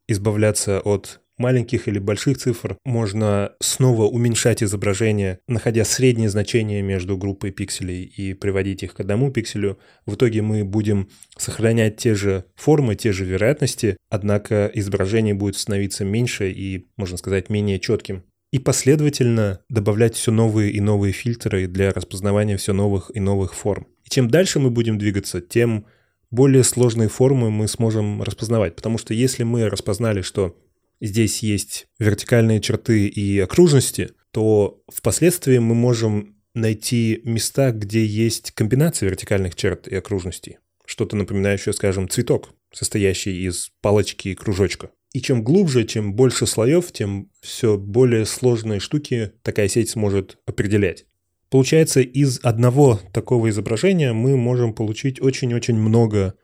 избавляться 0.07 0.81
от 0.81 1.21
маленьких 1.39 1.89
или 1.89 1.99
больших 1.99 2.39
цифр. 2.39 2.77
Можно 2.85 3.53
снова 3.61 4.05
уменьшать 4.05 4.63
изображение, 4.63 5.39
находя 5.47 5.85
среднее 5.85 6.29
значение 6.29 6.83
между 6.83 7.17
группой 7.17 7.53
пикселей 7.53 8.05
и 8.05 8.35
приводить 8.35 8.83
их 8.83 8.95
к 8.95 9.01
одному 9.01 9.31
пикселю. 9.31 9.79
В 10.05 10.17
итоге 10.17 10.43
мы 10.43 10.65
будем 10.65 11.09
сохранять 11.37 11.97
те 11.97 12.15
же 12.15 12.45
формы, 12.57 12.97
те 12.97 13.13
же 13.13 13.25
вероятности, 13.25 13.97
однако 14.11 14.71
изображение 14.75 15.35
будет 15.35 15.57
становиться 15.57 16.05
меньше 16.05 16.51
и, 16.51 16.89
можно 16.97 17.17
сказать, 17.17 17.49
менее 17.49 17.79
четким 17.79 18.25
и 18.51 18.59
последовательно 18.59 19.61
добавлять 19.69 20.15
все 20.15 20.33
новые 20.33 20.71
и 20.71 20.81
новые 20.81 21.13
фильтры 21.13 21.67
для 21.67 21.91
распознавания 21.91 22.57
все 22.57 22.73
новых 22.73 23.11
и 23.15 23.21
новых 23.21 23.55
форм. 23.55 23.87
И 24.05 24.11
чем 24.11 24.31
дальше 24.31 24.59
мы 24.59 24.71
будем 24.71 24.99
двигаться, 24.99 25.41
тем 25.41 25.87
более 26.31 26.65
сложные 26.65 27.09
формы 27.09 27.51
мы 27.51 27.69
сможем 27.69 28.23
распознавать. 28.23 28.77
Потому 28.77 28.99
что 28.99 29.15
если 29.15 29.43
мы 29.43 29.69
распознали, 29.69 30.23
что 30.23 30.57
здесь 31.01 31.43
есть 31.43 31.87
вертикальные 31.99 32.61
черты 32.61 33.07
и 33.07 33.39
окружности, 33.39 34.11
то 34.31 34.83
впоследствии 34.93 35.59
мы 35.59 35.75
можем 35.75 36.37
найти 36.55 37.21
места, 37.25 37.73
где 37.73 38.05
есть 38.05 38.53
комбинация 38.53 39.09
вертикальных 39.09 39.55
черт 39.55 39.89
и 39.89 39.95
окружностей. 39.95 40.59
Что-то 40.85 41.17
напоминающее, 41.17 41.73
скажем, 41.73 42.09
цветок, 42.09 42.51
состоящий 42.73 43.47
из 43.47 43.71
палочки 43.81 44.29
и 44.29 44.35
кружочка. 44.35 44.91
И 45.13 45.21
чем 45.21 45.43
глубже, 45.43 45.85
чем 45.85 46.15
больше 46.15 46.47
слоев, 46.47 46.93
тем 46.93 47.31
все 47.41 47.79
более 47.79 48.27
сложные 48.27 48.81
штуки 48.81 49.33
такая 49.43 49.69
сеть 49.69 49.91
сможет 49.91 50.39
определять. 50.47 51.07
Получается, 51.51 52.01
из 52.01 52.41
одного 52.43 53.01
такого 53.13 53.49
изображения 53.49 54.13
мы 54.13 54.37
можем 54.37 54.75
получить 54.75 55.21
очень-очень 55.21 55.77
много 55.77 56.35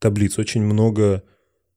таблиц, 0.00 0.38
очень 0.38 0.62
много 0.62 1.22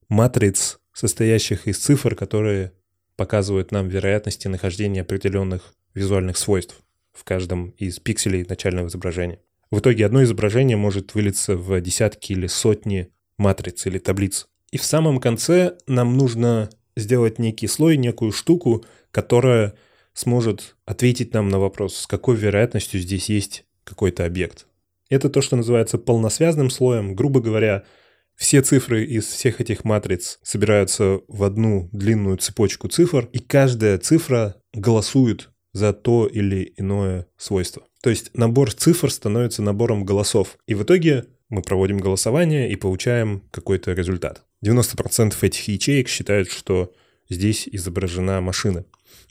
матриц, 0.10 0.79
состоящих 0.93 1.67
из 1.67 1.77
цифр, 1.77 2.15
которые 2.15 2.74
показывают 3.15 3.71
нам 3.71 3.88
вероятности 3.88 4.48
нахождения 4.48 5.01
определенных 5.01 5.75
визуальных 5.93 6.38
свойств 6.38 6.81
в 7.13 7.24
каждом 7.24 7.69
из 7.71 8.00
пикселей 8.00 8.45
начального 8.48 8.88
изображения. 8.88 9.39
В 9.69 9.79
итоге 9.79 10.05
одно 10.05 10.24
изображение 10.24 10.75
может 10.75 11.13
вылиться 11.13 11.55
в 11.55 11.79
десятки 11.81 12.33
или 12.33 12.48
сотни 12.48 13.12
матриц 13.38 13.86
или 13.86 14.00
таблиц. 14.00 14.48
И 14.72 14.78
в 14.78 14.84
самом 14.84 15.20
конце 15.20 15.78
нам 15.88 16.18
нужно 16.18 16.70
сделать 16.96 17.40
некий 17.40 17.68
слой, 17.68 17.98
некую 17.98 18.32
штуку, 18.32 18.86
которая 19.12 19.75
сможет 20.13 20.75
ответить 20.86 21.34
нам 21.34 21.50
на 21.50 21.60
вопрос, 21.60 21.96
с 21.96 22.08
какой 22.08 22.36
вероятностью 22.36 23.00
здесь 23.00 23.30
есть 23.30 23.66
какой-то 23.84 24.25
объект. 24.25 24.68
Это 25.10 25.30
то, 25.30 25.42
что 25.42 25.56
называется 25.58 25.98
полносвязным 25.98 26.70
слоем. 26.70 27.16
Грубо 27.16 27.42
говоря, 27.42 27.84
все 28.36 28.62
цифры 28.62 29.04
из 29.04 29.25
всех 29.25 29.60
этих 29.60 29.84
матриц 29.84 30.40
собираются 30.42 31.20
в 31.28 31.44
одну 31.44 31.90
длинную 31.92 32.38
цепочку 32.38 32.88
цифр, 32.88 33.30
и 33.34 33.40
каждая 33.40 33.98
цифра 33.98 34.56
голосует 34.74 35.50
за 35.74 35.94
то 35.94 36.28
или 36.28 36.74
иное 36.78 37.28
свойство. 37.38 37.84
То 38.01 38.10
есть 38.10 38.32
набор 38.34 38.74
цифр 38.74 39.12
становится 39.12 39.62
набором 39.62 40.06
голосов. 40.06 40.58
И 40.66 40.75
в 40.75 40.84
итоге 40.84 41.25
мы 41.50 41.62
проводим 41.62 41.98
голосование 41.98 42.72
и 42.72 42.75
получаем 42.75 43.44
какой-то 43.51 43.94
результат. 43.94 44.44
90% 44.63 45.36
этих 45.41 45.68
ячеек 45.68 46.08
считают, 46.08 46.50
что 46.50 46.94
здесь 47.30 47.68
изображена 47.68 48.41
машина. 48.41 48.86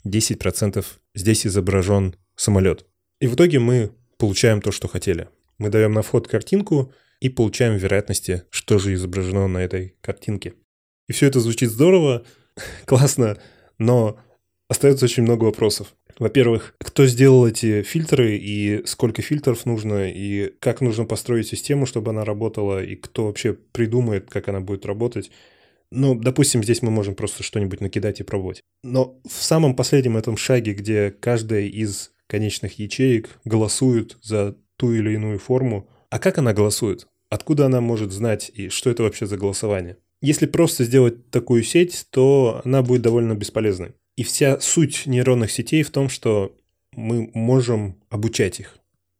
10% 0.05 0.85
здесь 1.15 1.45
изображен 1.45 2.15
самолет. 2.35 2.85
И 3.19 3.27
в 3.27 3.35
итоге 3.35 3.59
мы 3.59 3.91
получаем 4.17 4.61
то, 4.61 4.71
что 4.71 4.87
хотели. 4.87 5.29
Мы 5.57 5.69
даем 5.69 5.93
на 5.93 6.01
вход 6.01 6.27
картинку 6.27 6.91
и 7.19 7.29
получаем 7.29 7.77
вероятности, 7.77 8.43
что 8.49 8.79
же 8.79 8.93
изображено 8.93 9.47
на 9.47 9.59
этой 9.59 9.95
картинке. 10.01 10.55
И 11.07 11.13
все 11.13 11.27
это 11.27 11.39
звучит 11.39 11.69
здорово, 11.69 12.25
классно, 12.85 13.37
но 13.77 14.19
остается 14.67 15.05
очень 15.05 15.23
много 15.23 15.45
вопросов. 15.45 15.93
Во-первых, 16.21 16.75
кто 16.77 17.07
сделал 17.07 17.47
эти 17.47 17.81
фильтры 17.81 18.37
и 18.37 18.85
сколько 18.85 19.23
фильтров 19.23 19.65
нужно, 19.65 20.07
и 20.07 20.53
как 20.59 20.79
нужно 20.79 21.05
построить 21.05 21.47
систему, 21.47 21.87
чтобы 21.87 22.11
она 22.11 22.23
работала, 22.23 22.83
и 22.83 22.95
кто 22.95 23.25
вообще 23.25 23.53
придумает, 23.53 24.29
как 24.29 24.47
она 24.47 24.59
будет 24.59 24.85
работать. 24.85 25.31
Ну, 25.91 26.13
допустим, 26.13 26.63
здесь 26.63 26.83
мы 26.83 26.91
можем 26.91 27.15
просто 27.15 27.41
что-нибудь 27.41 27.81
накидать 27.81 28.19
и 28.19 28.23
пробовать. 28.23 28.61
Но 28.83 29.19
в 29.27 29.41
самом 29.41 29.75
последнем 29.75 30.15
этом 30.15 30.37
шаге, 30.37 30.75
где 30.75 31.09
каждая 31.09 31.63
из 31.63 32.11
конечных 32.27 32.77
ячеек 32.77 33.39
голосует 33.43 34.19
за 34.21 34.55
ту 34.77 34.93
или 34.93 35.13
иную 35.13 35.39
форму, 35.39 35.89
а 36.11 36.19
как 36.19 36.37
она 36.37 36.53
голосует? 36.53 37.07
Откуда 37.31 37.65
она 37.65 37.81
может 37.81 38.11
знать 38.11 38.51
и 38.53 38.69
что 38.69 38.91
это 38.91 39.01
вообще 39.01 39.25
за 39.25 39.37
голосование? 39.37 39.97
Если 40.21 40.45
просто 40.45 40.83
сделать 40.83 41.31
такую 41.31 41.63
сеть, 41.63 42.05
то 42.11 42.61
она 42.63 42.83
будет 42.83 43.01
довольно 43.01 43.33
бесполезной. 43.33 43.95
И 44.15 44.23
вся 44.23 44.59
суть 44.59 45.05
нейронных 45.05 45.51
сетей 45.51 45.83
в 45.83 45.91
том, 45.91 46.09
что 46.09 46.55
мы 46.93 47.31
можем 47.33 47.99
обучать 48.09 48.59
их. 48.59 48.77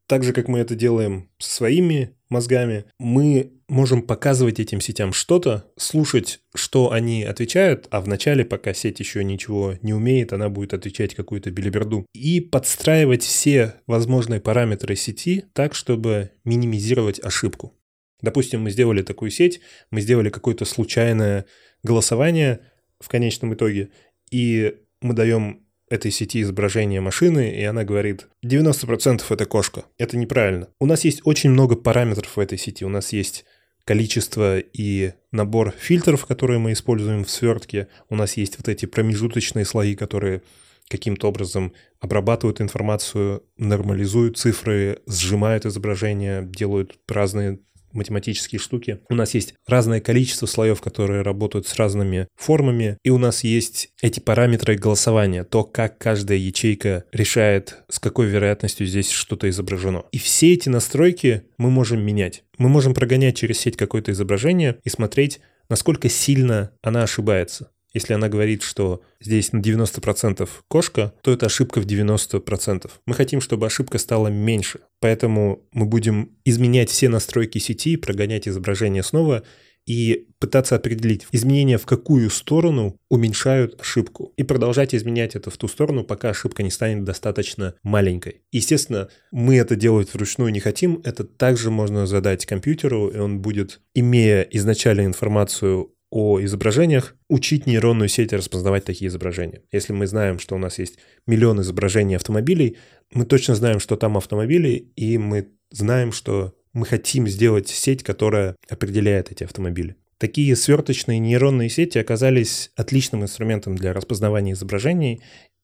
Так 0.08 0.24
же, 0.24 0.34
как 0.34 0.50
мы 0.50 0.60
это 0.60 0.76
делаем 0.76 1.30
со 1.38 1.50
своими 1.50 2.14
мозгами, 2.28 2.86
мы 3.00 3.54
можем 3.70 4.02
показывать 4.02 4.60
этим 4.60 4.82
сетям 4.82 5.14
что-то, 5.14 5.72
слушать, 5.78 6.42
что 6.54 6.92
они 6.92 7.24
отвечают, 7.24 7.88
а 7.92 8.02
вначале, 8.02 8.44
пока 8.44 8.74
сеть 8.74 9.00
еще 9.00 9.24
ничего 9.24 9.76
не 9.82 9.94
умеет, 9.94 10.34
она 10.34 10.50
будет 10.50 10.74
отвечать 10.74 11.16
какую-то 11.16 11.52
билиберду. 11.52 12.06
И 12.14 12.42
подстраивать 12.42 13.24
все 13.24 13.76
возможные 13.88 14.42
параметры 14.42 14.98
сети 14.98 15.46
так, 15.54 15.74
чтобы 15.74 16.32
минимизировать 16.44 17.24
ошибку. 17.24 17.74
Допустим, 18.22 18.64
мы 18.64 18.72
сделали 18.72 19.04
такую 19.04 19.32
сеть, 19.32 19.62
мы 19.90 20.02
сделали 20.02 20.30
какое-то 20.30 20.66
случайное 20.66 21.46
голосование 21.84 22.60
в 23.00 23.08
конечном 23.08 23.54
итоге, 23.54 23.90
и 24.32 24.78
мы 25.02 25.14
даем 25.14 25.62
этой 25.90 26.10
сети 26.10 26.42
изображение 26.42 27.02
машины, 27.02 27.52
и 27.52 27.64
она 27.64 27.84
говорит, 27.84 28.28
90% 28.46 29.24
это 29.30 29.46
кошка. 29.46 29.84
Это 29.98 30.18
неправильно. 30.18 30.70
У 30.80 30.86
нас 30.86 31.04
есть 31.04 31.22
очень 31.26 31.50
много 31.50 31.76
параметров 31.76 32.38
в 32.38 32.40
этой 32.40 32.58
сети. 32.58 32.86
У 32.86 32.90
нас 32.90 33.12
есть 33.12 33.46
количество 33.84 34.60
и 34.60 35.14
набор 35.32 35.74
фильтров, 35.78 36.26
которые 36.26 36.60
мы 36.60 36.72
используем 36.72 37.26
в 37.26 37.30
свертке. 37.30 37.90
У 38.10 38.16
нас 38.16 38.38
есть 38.38 38.58
вот 38.58 38.70
эти 38.70 38.86
промежуточные 38.86 39.66
слои, 39.66 39.96
которые 39.96 40.44
каким-то 40.88 41.28
образом 41.28 41.74
обрабатывают 42.00 42.62
информацию, 42.62 43.44
нормализуют 43.58 44.38
цифры, 44.38 45.00
сжимают 45.08 45.66
изображение, 45.66 46.44
делают 46.44 47.00
разные 47.08 47.60
математические 47.94 48.60
штуки. 48.60 49.00
У 49.10 49.16
нас 49.16 49.34
есть 49.34 49.54
разное 49.68 50.00
количество 50.00 50.46
слоев, 50.46 50.82
которые 50.82 51.22
работают 51.22 51.68
с 51.68 51.76
разными 51.76 52.28
формами, 52.36 52.98
и 53.04 53.10
у 53.10 53.18
нас 53.18 53.44
есть 53.44 53.90
эти 54.02 54.20
параметры 54.20 54.76
голосования, 54.76 55.44
то, 55.44 55.64
как 55.64 55.98
каждая 55.98 56.38
ячейка 56.38 57.06
решает, 57.12 57.78
с 57.90 58.00
какой 58.00 58.28
вероятностью 58.28 58.88
здесь 58.88 59.10
что-то 59.10 59.50
изображено. 59.50 60.06
И 60.12 60.18
все 60.18 60.54
эти 60.54 60.70
настройки 60.70 61.44
мы 61.58 61.70
можем 61.70 62.02
менять. 62.02 62.44
Мы 62.58 62.70
можем 62.70 62.94
прогонять 62.94 63.38
через 63.38 63.60
сеть 63.60 63.78
какое-то 63.78 64.12
изображение 64.12 64.78
и 64.84 64.90
смотреть, 64.90 65.40
насколько 65.70 66.10
сильно 66.10 66.72
она 66.82 67.04
ошибается. 67.04 67.72
Если 67.94 68.14
она 68.14 68.30
говорит, 68.30 68.64
что 68.64 69.02
здесь 69.20 69.52
на 69.52 69.60
90% 69.60 70.48
кошка, 70.68 71.14
то 71.22 71.32
это 71.32 71.48
ошибка 71.48 71.82
в 71.82 71.86
90%. 71.86 72.90
Мы 73.06 73.14
хотим, 73.14 73.42
чтобы 73.42 73.66
ошибка 73.66 73.98
стала 73.98 74.28
меньше. 74.28 74.80
Поэтому 75.00 75.64
мы 75.74 75.86
будем 75.86 76.38
изменять 76.46 76.90
все 76.90 77.10
настройки 77.10 77.58
сети, 77.58 77.98
прогонять 77.98 78.48
изображение 78.48 79.04
снова 79.04 79.44
и 79.86 80.28
пытаться 80.40 80.76
определить 80.76 81.26
изменения 81.32 81.78
в 81.78 81.86
какую 81.86 82.30
сторону 82.30 82.96
уменьшают 83.10 83.80
ошибку 83.82 84.34
и 84.38 84.44
продолжать 84.44 84.94
изменять 84.94 85.36
это 85.36 85.50
в 85.50 85.58
ту 85.58 85.68
сторону, 85.68 86.04
пока 86.04 86.30
ошибка 86.30 86.64
не 86.64 86.70
станет 86.70 87.04
достаточно 87.04 87.74
маленькой. 87.84 88.42
Естественно, 88.52 89.10
мы 89.32 89.58
это 89.58 89.76
делать 89.76 90.14
вручную 90.14 90.52
не 90.52 90.60
хотим, 90.60 91.02
это 91.04 91.24
также 91.24 91.72
можно 91.72 92.06
задать 92.06 92.46
компьютеру, 92.46 93.10
и 93.10 93.18
он 93.18 93.42
будет, 93.42 93.82
имея 93.94 94.44
изначально 94.44 95.06
информацию 95.06 95.94
о 96.12 96.42
изображениях, 96.44 97.16
учить 97.30 97.66
нейронную 97.66 98.10
сеть 98.10 98.34
распознавать 98.34 98.84
такие 98.84 99.08
изображения. 99.08 99.64
Если 99.72 99.94
мы 99.94 100.06
знаем, 100.06 100.40
что 100.40 100.56
у 100.56 100.58
нас 100.58 100.78
есть 100.78 100.98
миллион 101.26 101.62
изображений 101.62 102.18
автомобилей, 102.18 102.78
мы 103.14 103.26
точно 103.26 103.56
знаем, 103.56 103.80
что 103.80 103.96
там 103.96 104.18
автомобили, 104.18 104.92
и 104.96 105.18
мы 105.18 105.48
знаем, 105.72 106.12
что 106.12 106.54
мы 106.74 106.86
хотим 106.86 107.28
сделать 107.28 107.70
сеть, 107.70 108.04
которая 108.04 108.56
определяет 108.70 109.32
эти 109.32 109.46
автомобили. 109.46 109.96
Такие 110.18 110.56
сверточные 110.56 111.18
нейронные 111.18 111.70
сети 111.70 111.98
оказались 111.98 112.72
отличным 112.76 113.24
инструментом 113.24 113.76
для 113.76 113.94
распознавания 113.94 114.52
изображений, 114.52 115.22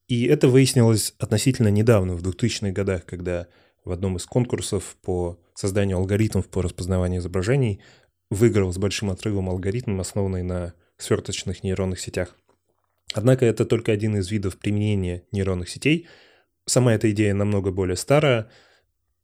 и 0.07 0.25
это 0.25 0.47
выяснилось 0.47 1.13
относительно 1.19 1.67
недавно, 1.67 2.15
в 2.15 2.23
2000-х 2.23 2.71
годах, 2.71 3.05
когда 3.05 3.47
в 3.83 3.91
одном 3.91 4.15
из 4.15 4.25
конкурсов 4.25 4.95
по 5.01 5.39
созданию 5.53 5.97
алгоритмов 5.97 6.47
по 6.47 6.61
распознаванию 6.61 7.19
изображений 7.19 7.81
выиграл 8.29 8.71
с 8.71 8.77
большим 8.77 9.09
отрывом 9.09 9.49
алгоритм, 9.49 9.99
основанный 9.99 10.43
на 10.43 10.73
сверточных 10.97 11.63
нейронных 11.63 11.99
сетях. 11.99 12.35
Однако 13.13 13.45
это 13.45 13.65
только 13.65 13.91
один 13.91 14.17
из 14.17 14.29
видов 14.31 14.57
применения 14.57 15.23
нейронных 15.31 15.69
сетей. 15.69 16.07
Сама 16.65 16.93
эта 16.93 17.09
идея 17.11 17.33
намного 17.33 17.71
более 17.71 17.95
старая, 17.95 18.49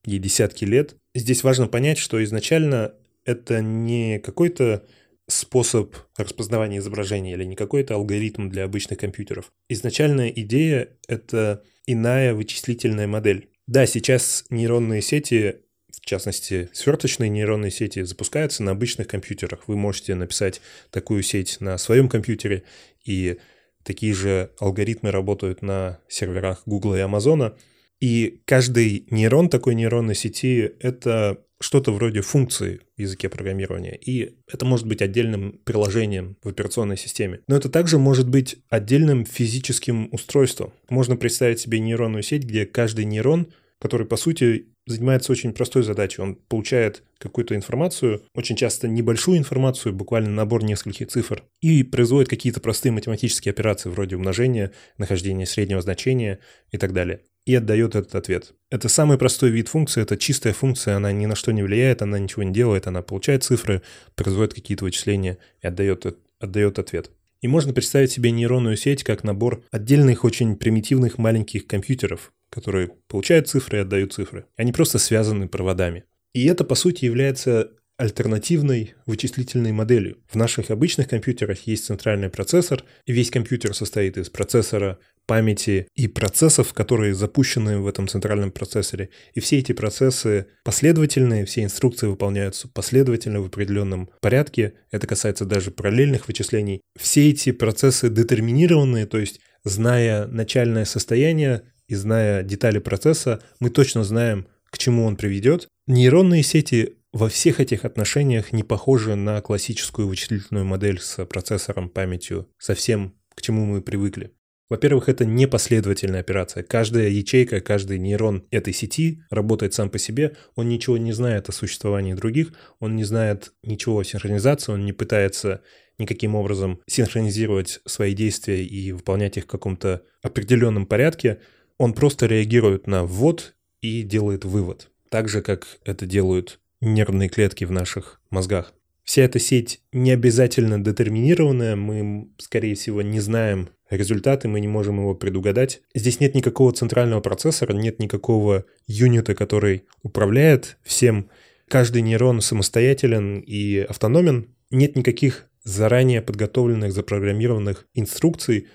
ей 0.05 0.19
десятки 0.19 0.65
лет. 0.65 0.95
Здесь 1.13 1.43
важно 1.43 1.67
понять, 1.67 1.97
что 1.97 2.23
изначально 2.23 2.93
это 3.25 3.61
не 3.61 4.19
какой-то 4.19 4.85
способ 5.27 5.95
распознавания 6.17 6.79
изображения 6.79 7.33
или 7.33 7.43
не 7.43 7.55
какой-то 7.55 7.95
алгоритм 7.95 8.49
для 8.49 8.65
обычных 8.65 8.99
компьютеров. 8.99 9.51
Изначальная 9.69 10.29
идея— 10.29 10.89
это 11.07 11.63
иная 11.85 12.33
вычислительная 12.33 13.07
модель. 13.07 13.49
Да, 13.67 13.85
сейчас 13.85 14.45
нейронные 14.49 15.01
сети 15.01 15.62
в 16.01 16.05
частности, 16.05 16.69
сверточные 16.73 17.29
нейронные 17.29 17.71
сети 17.71 18.03
запускаются 18.03 18.63
на 18.63 18.71
обычных 18.71 19.07
компьютерах. 19.07 19.67
Вы 19.67 19.75
можете 19.75 20.15
написать 20.15 20.61
такую 20.91 21.23
сеть 21.23 21.57
на 21.59 21.77
своем 21.77 22.09
компьютере, 22.09 22.63
и 23.05 23.37
такие 23.83 24.13
же 24.13 24.51
алгоритмы 24.59 25.11
работают 25.11 25.61
на 25.61 25.99
серверах 26.07 26.63
Google 26.65 26.95
и 26.95 26.99
Amazon. 26.99 27.55
И 27.99 28.41
каждый 28.45 29.05
нейрон 29.11 29.49
такой 29.49 29.75
нейронной 29.75 30.15
сети— 30.15 30.73
это 30.79 31.39
что-то 31.61 31.93
вроде 31.93 32.21
функции 32.21 32.81
в 32.97 33.01
языке 33.01 33.29
программирования. 33.29 33.95
И 33.95 34.35
это 34.51 34.65
может 34.65 34.85
быть 34.85 35.01
отдельным 35.01 35.61
приложением 35.63 36.37
в 36.43 36.49
операционной 36.49 36.97
системе. 36.97 37.39
Но 37.47 37.55
это 37.55 37.69
также 37.69 37.97
может 37.97 38.27
быть 38.27 38.57
отдельным 38.69 39.25
физическим 39.25 40.09
устройством. 40.11 40.73
Можно 40.89 41.15
представить 41.15 41.61
себе 41.61 41.79
нейронную 41.79 42.23
сеть, 42.23 42.43
где 42.43 42.65
каждый 42.65 43.05
нейрон, 43.05 43.47
который, 43.79 44.05
по 44.05 44.17
сути, 44.17 44.72
занимается 44.85 45.31
очень 45.31 45.53
простой 45.53 45.83
задачей. 45.83 46.21
Он 46.21 46.35
получает 46.35 47.03
какую-то 47.17 47.55
информацию, 47.55 48.23
очень 48.33 48.55
часто 48.55 48.87
небольшую 48.87 49.37
информацию, 49.37 49.93
буквально 49.93 50.29
набор 50.29 50.63
нескольких 50.63 51.07
цифр, 51.07 51.43
и 51.61 51.83
производит 51.83 52.29
какие-то 52.29 52.59
простые 52.59 52.91
математические 52.91 53.51
операции 53.51 53.89
вроде 53.89 54.15
умножения, 54.15 54.71
нахождения 54.97 55.45
среднего 55.45 55.81
значения 55.81 56.39
и 56.71 56.77
так 56.77 56.93
далее. 56.93 57.21
И 57.45 57.55
отдает 57.55 57.95
этот 57.95 58.15
ответ. 58.15 58.53
Это 58.69 58.87
самый 58.87 59.17
простой 59.17 59.49
вид 59.49 59.67
функции, 59.67 60.01
это 60.01 60.17
чистая 60.17 60.53
функция, 60.53 60.95
она 60.95 61.11
ни 61.11 61.25
на 61.25 61.35
что 61.35 61.51
не 61.51 61.61
влияет, 61.61 62.01
она 62.01 62.17
ничего 62.19 62.43
не 62.43 62.53
делает, 62.53 62.87
она 62.87 63.01
получает 63.01 63.43
цифры, 63.43 63.81
производит 64.15 64.53
какие-то 64.53 64.85
вычисления 64.85 65.37
и 65.61 65.67
отдает, 65.67 66.05
отдает 66.39 66.79
ответ. 66.79 67.11
И 67.41 67.47
можно 67.49 67.73
представить 67.73 68.11
себе 68.11 68.31
нейронную 68.31 68.77
сеть 68.77 69.03
как 69.03 69.25
набор 69.25 69.63
отдельных 69.69 70.23
очень 70.23 70.55
примитивных 70.55 71.17
маленьких 71.17 71.67
компьютеров, 71.67 72.31
которые 72.53 72.91
получают 73.07 73.49
цифры 73.49 73.79
и 73.79 73.81
отдают 73.81 74.13
цифры. 74.13 74.45
Они 74.55 74.71
просто 74.71 74.99
связаны 74.99 75.47
проводами. 75.47 76.03
И 76.33 76.45
это, 76.45 76.63
по 76.63 76.75
сути, 76.75 77.05
является 77.05 77.71
альтернативной 77.97 78.95
вычислительной 79.05 79.71
моделью. 79.71 80.17
В 80.27 80.35
наших 80.35 80.71
обычных 80.71 81.07
компьютерах 81.07 81.59
есть 81.67 81.85
центральный 81.85 82.29
процессор, 82.29 82.83
и 83.05 83.13
весь 83.13 83.29
компьютер 83.29 83.73
состоит 83.75 84.17
из 84.17 84.29
процессора, 84.29 84.99
памяти 85.25 85.87
и 85.95 86.07
процессов, 86.07 86.73
которые 86.73 87.13
запущены 87.13 87.79
в 87.79 87.87
этом 87.87 88.07
центральном 88.07 88.51
процессоре. 88.51 89.09
И 89.35 89.39
все 89.39 89.59
эти 89.59 89.71
процессы 89.71 90.47
последовательные, 90.63 91.45
все 91.45 91.63
инструкции 91.63 92.07
выполняются 92.07 92.67
последовательно 92.67 93.41
в 93.41 93.45
определенном 93.45 94.09
порядке. 94.21 94.73
Это 94.91 95.07
касается 95.07 95.45
даже 95.45 95.71
параллельных 95.71 96.27
вычислений. 96.27 96.81
Все 96.99 97.29
эти 97.29 97.51
процессы 97.51 98.09
детерминированные, 98.09 99.05
то 99.05 99.19
есть 99.19 99.39
зная 99.63 100.27
начальное 100.27 100.85
состояние, 100.85 101.61
и 101.93 101.95
зная 101.95 102.43
детали 102.43 102.79
процесса, 102.79 103.41
мы 103.59 103.69
точно 103.69 104.03
знаем, 104.03 104.47
к 104.69 104.77
чему 104.77 105.05
он 105.05 105.15
приведет. 105.15 105.67
Нейронные 105.87 106.43
сети 106.43 106.97
во 107.13 107.29
всех 107.29 107.59
этих 107.59 107.85
отношениях 107.85 108.51
не 108.51 108.63
похожи 108.63 109.15
на 109.15 109.39
классическую 109.41 110.07
вычислительную 110.07 110.65
модель 110.65 110.99
с 110.99 111.23
процессором, 111.25 111.89
памятью, 111.89 112.49
совсем 112.57 113.13
к 113.35 113.41
чему 113.41 113.65
мы 113.65 113.81
привыкли. 113.81 114.31
Во-первых, 114.69 115.07
это 115.07 115.23
не 115.23 115.45
последовательная 115.45 116.21
операция. 116.21 116.63
Каждая 116.63 117.09
ячейка, 117.09 117.59
каждый 117.59 117.99
нейрон 117.99 118.47
этой 118.49 118.73
сети 118.73 119.21
работает 119.29 119.75
сам 119.75 119.91
по 119.91 119.99
себе. 119.99 120.35
Он 120.55 120.67
ничего 120.67 120.97
не 120.97 121.11
знает 121.11 121.49
о 121.49 121.51
существовании 121.51 122.15
других, 122.15 122.53
он 122.79 122.95
не 122.95 123.03
знает 123.03 123.53
ничего 123.61 123.99
о 123.99 124.03
синхронизации, 124.03 124.71
он 124.71 124.85
не 124.85 124.93
пытается 124.93 125.61
никаким 125.99 126.33
образом 126.33 126.81
синхронизировать 126.87 127.81
свои 127.85 128.13
действия 128.13 128.65
и 128.65 128.91
выполнять 128.91 129.37
их 129.37 129.43
в 129.43 129.47
каком-то 129.47 130.01
определенном 130.23 130.85
порядке 130.85 131.39
Он 131.83 131.91
просто 131.91 132.27
реагирует 132.27 132.87
на 132.87 133.03
ввод 133.03 133.55
и 133.81 134.03
делает 134.03 134.45
вывод. 134.45 134.89
Так 135.09 135.27
же, 135.27 135.41
как 135.41 135.67
это 135.83 136.05
делают 136.05 136.61
нервные 136.79 137.27
клетки 137.27 137.65
в 137.65 137.71
наших 137.71 138.21
мозгах. 138.29 138.73
Вся 139.03 139.23
эта 139.23 139.37
сеть 139.37 139.81
не 139.91 140.11
обязательно 140.11 140.81
детерминированная, 140.81 141.75
мы, 141.75 142.29
скорее 142.37 142.75
всего, 142.75 143.01
не 143.01 143.19
знаем 143.19 143.67
результаты, 143.89 144.47
мы 144.47 144.61
не 144.61 144.69
можем 144.69 144.99
его 144.99 145.13
предугадать. 145.13 145.81
Здесь 145.93 146.21
нет 146.21 146.35
никакого 146.35 146.71
центрального 146.71 147.19
процессора, 147.19 147.73
нет 147.73 147.99
никакого 147.99 148.63
юнита, 148.87 149.35
который 149.35 149.83
управляет 150.03 150.77
всем. 150.83 151.29
Каждый 151.67 152.01
нейрон 152.01 152.39
самостоятелен 152.39 153.41
и 153.41 153.79
автономен. 153.79 154.55
Нет 154.71 154.95
никаких 154.95 155.49
заранее 155.65 156.21
подготовленных, 156.21 156.93
запрограммированных 156.93 157.87
инструкций 157.93 158.69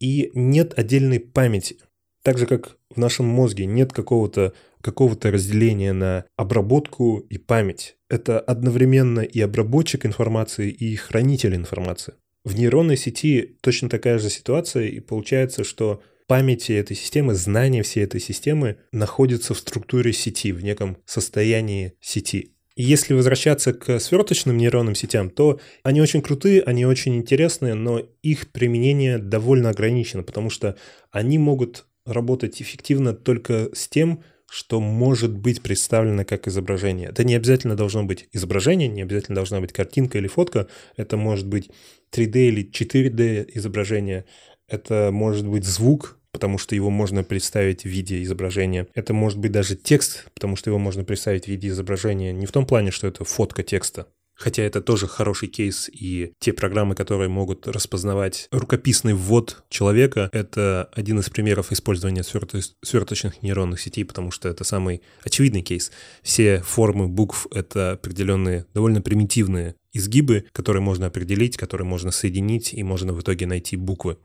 и 0.00 0.30
нет 0.32 0.72
отдельной 0.78 1.20
памяти. 1.20 1.76
Так 2.24 2.38
же, 2.38 2.46
как 2.46 2.78
в 2.88 2.98
нашем 2.98 3.26
мозге 3.26 3.66
нет 3.66 3.92
какого-то 3.92 4.54
какого 4.80 5.16
разделения 5.22 5.92
на 5.92 6.24
обработку 6.36 7.18
и 7.18 7.38
память. 7.38 7.96
Это 8.08 8.40
одновременно 8.40 9.20
и 9.20 9.40
обработчик 9.40 10.04
информации, 10.06 10.70
и 10.70 10.96
хранитель 10.96 11.54
информации. 11.54 12.14
В 12.44 12.56
нейронной 12.56 12.96
сети 12.96 13.56
точно 13.60 13.88
такая 13.88 14.18
же 14.18 14.30
ситуация, 14.30 14.86
и 14.86 15.00
получается, 15.00 15.64
что 15.64 16.02
памяти 16.26 16.72
этой 16.72 16.96
системы, 16.96 17.34
знания 17.34 17.82
всей 17.82 18.04
этой 18.04 18.20
системы 18.20 18.78
находятся 18.90 19.52
в 19.52 19.58
структуре 19.58 20.12
сети, 20.12 20.52
в 20.52 20.62
неком 20.64 20.96
состоянии 21.04 21.92
сети. 22.00 22.52
Если 22.76 23.14
возвращаться 23.14 23.72
к 23.72 24.00
сверточным 24.00 24.56
нейронным 24.56 24.94
сетям, 24.94 25.30
то 25.30 25.60
они 25.82 26.00
очень 26.00 26.22
крутые, 26.22 26.62
они 26.62 26.86
очень 26.86 27.14
интересные, 27.16 27.74
но 27.74 28.00
их 28.22 28.50
применение 28.50 29.18
довольно 29.18 29.70
ограничено, 29.70 30.22
потому 30.24 30.50
что 30.50 30.76
они 31.12 31.38
могут 31.38 31.86
работать 32.06 32.60
эффективно 32.60 33.12
только 33.14 33.70
с 33.74 33.88
тем, 33.88 34.22
что 34.48 34.80
может 34.80 35.32
быть 35.36 35.62
представлено 35.62 36.24
как 36.24 36.46
изображение. 36.46 37.08
Это 37.08 37.24
не 37.24 37.34
обязательно 37.34 37.76
должно 37.76 38.04
быть 38.04 38.28
изображение, 38.32 38.88
не 38.88 39.02
обязательно 39.02 39.34
должна 39.34 39.60
быть 39.60 39.72
картинка 39.72 40.18
или 40.18 40.28
фотка. 40.28 40.68
Это 40.96 41.16
может 41.16 41.46
быть 41.46 41.70
3D 42.12 42.48
или 42.48 42.70
4D 42.70 43.50
изображение. 43.54 44.26
Это 44.68 45.10
может 45.12 45.48
быть 45.48 45.64
звук, 45.64 46.18
потому 46.30 46.58
что 46.58 46.74
его 46.74 46.90
можно 46.90 47.24
представить 47.24 47.82
в 47.82 47.88
виде 47.88 48.22
изображения. 48.22 48.86
Это 48.94 49.12
может 49.12 49.38
быть 49.38 49.52
даже 49.52 49.76
текст, 49.76 50.26
потому 50.34 50.56
что 50.56 50.70
его 50.70 50.78
можно 50.78 51.04
представить 51.04 51.44
в 51.44 51.48
виде 51.48 51.68
изображения. 51.68 52.32
Не 52.32 52.46
в 52.46 52.52
том 52.52 52.66
плане, 52.66 52.90
что 52.90 53.06
это 53.06 53.24
фотка 53.24 53.62
текста, 53.62 54.06
Хотя 54.36 54.64
это 54.64 54.80
тоже 54.80 55.06
хороший 55.06 55.48
кейс, 55.48 55.88
и 55.92 56.32
те 56.40 56.52
программы, 56.52 56.94
которые 56.96 57.28
могут 57.28 57.68
распознавать 57.68 58.48
рукописный 58.50 59.14
ввод 59.14 59.62
человека, 59.68 60.28
это 60.32 60.90
один 60.92 61.20
из 61.20 61.30
примеров 61.30 61.70
использования 61.70 62.24
сверточных 62.24 63.42
нейронных 63.42 63.80
сетей, 63.80 64.04
потому 64.04 64.32
что 64.32 64.48
это 64.48 64.64
самый 64.64 65.02
очевидный 65.22 65.62
кейс. 65.62 65.92
Все 66.22 66.60
формы 66.62 67.06
букв— 67.06 67.46
это 67.52 67.92
определенные, 67.92 68.66
довольно 68.74 69.00
примитивные 69.00 69.76
изгибы, 69.92 70.46
которые 70.52 70.82
можно 70.82 71.06
определить, 71.06 71.56
которые 71.56 71.86
можно 71.86 72.10
соединить, 72.10 72.74
и 72.74 72.82
можно 72.82 73.12
в 73.12 73.20
итоге 73.20 73.46
найти 73.46 73.76
буквы. 73.76 74.18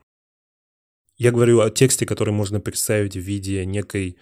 Я 1.16 1.30
говорю 1.30 1.60
о 1.60 1.70
тексте, 1.70 2.04
который 2.04 2.34
можно 2.34 2.58
представить 2.60 3.14
в 3.14 3.20
виде 3.20 3.64
некой 3.64 4.16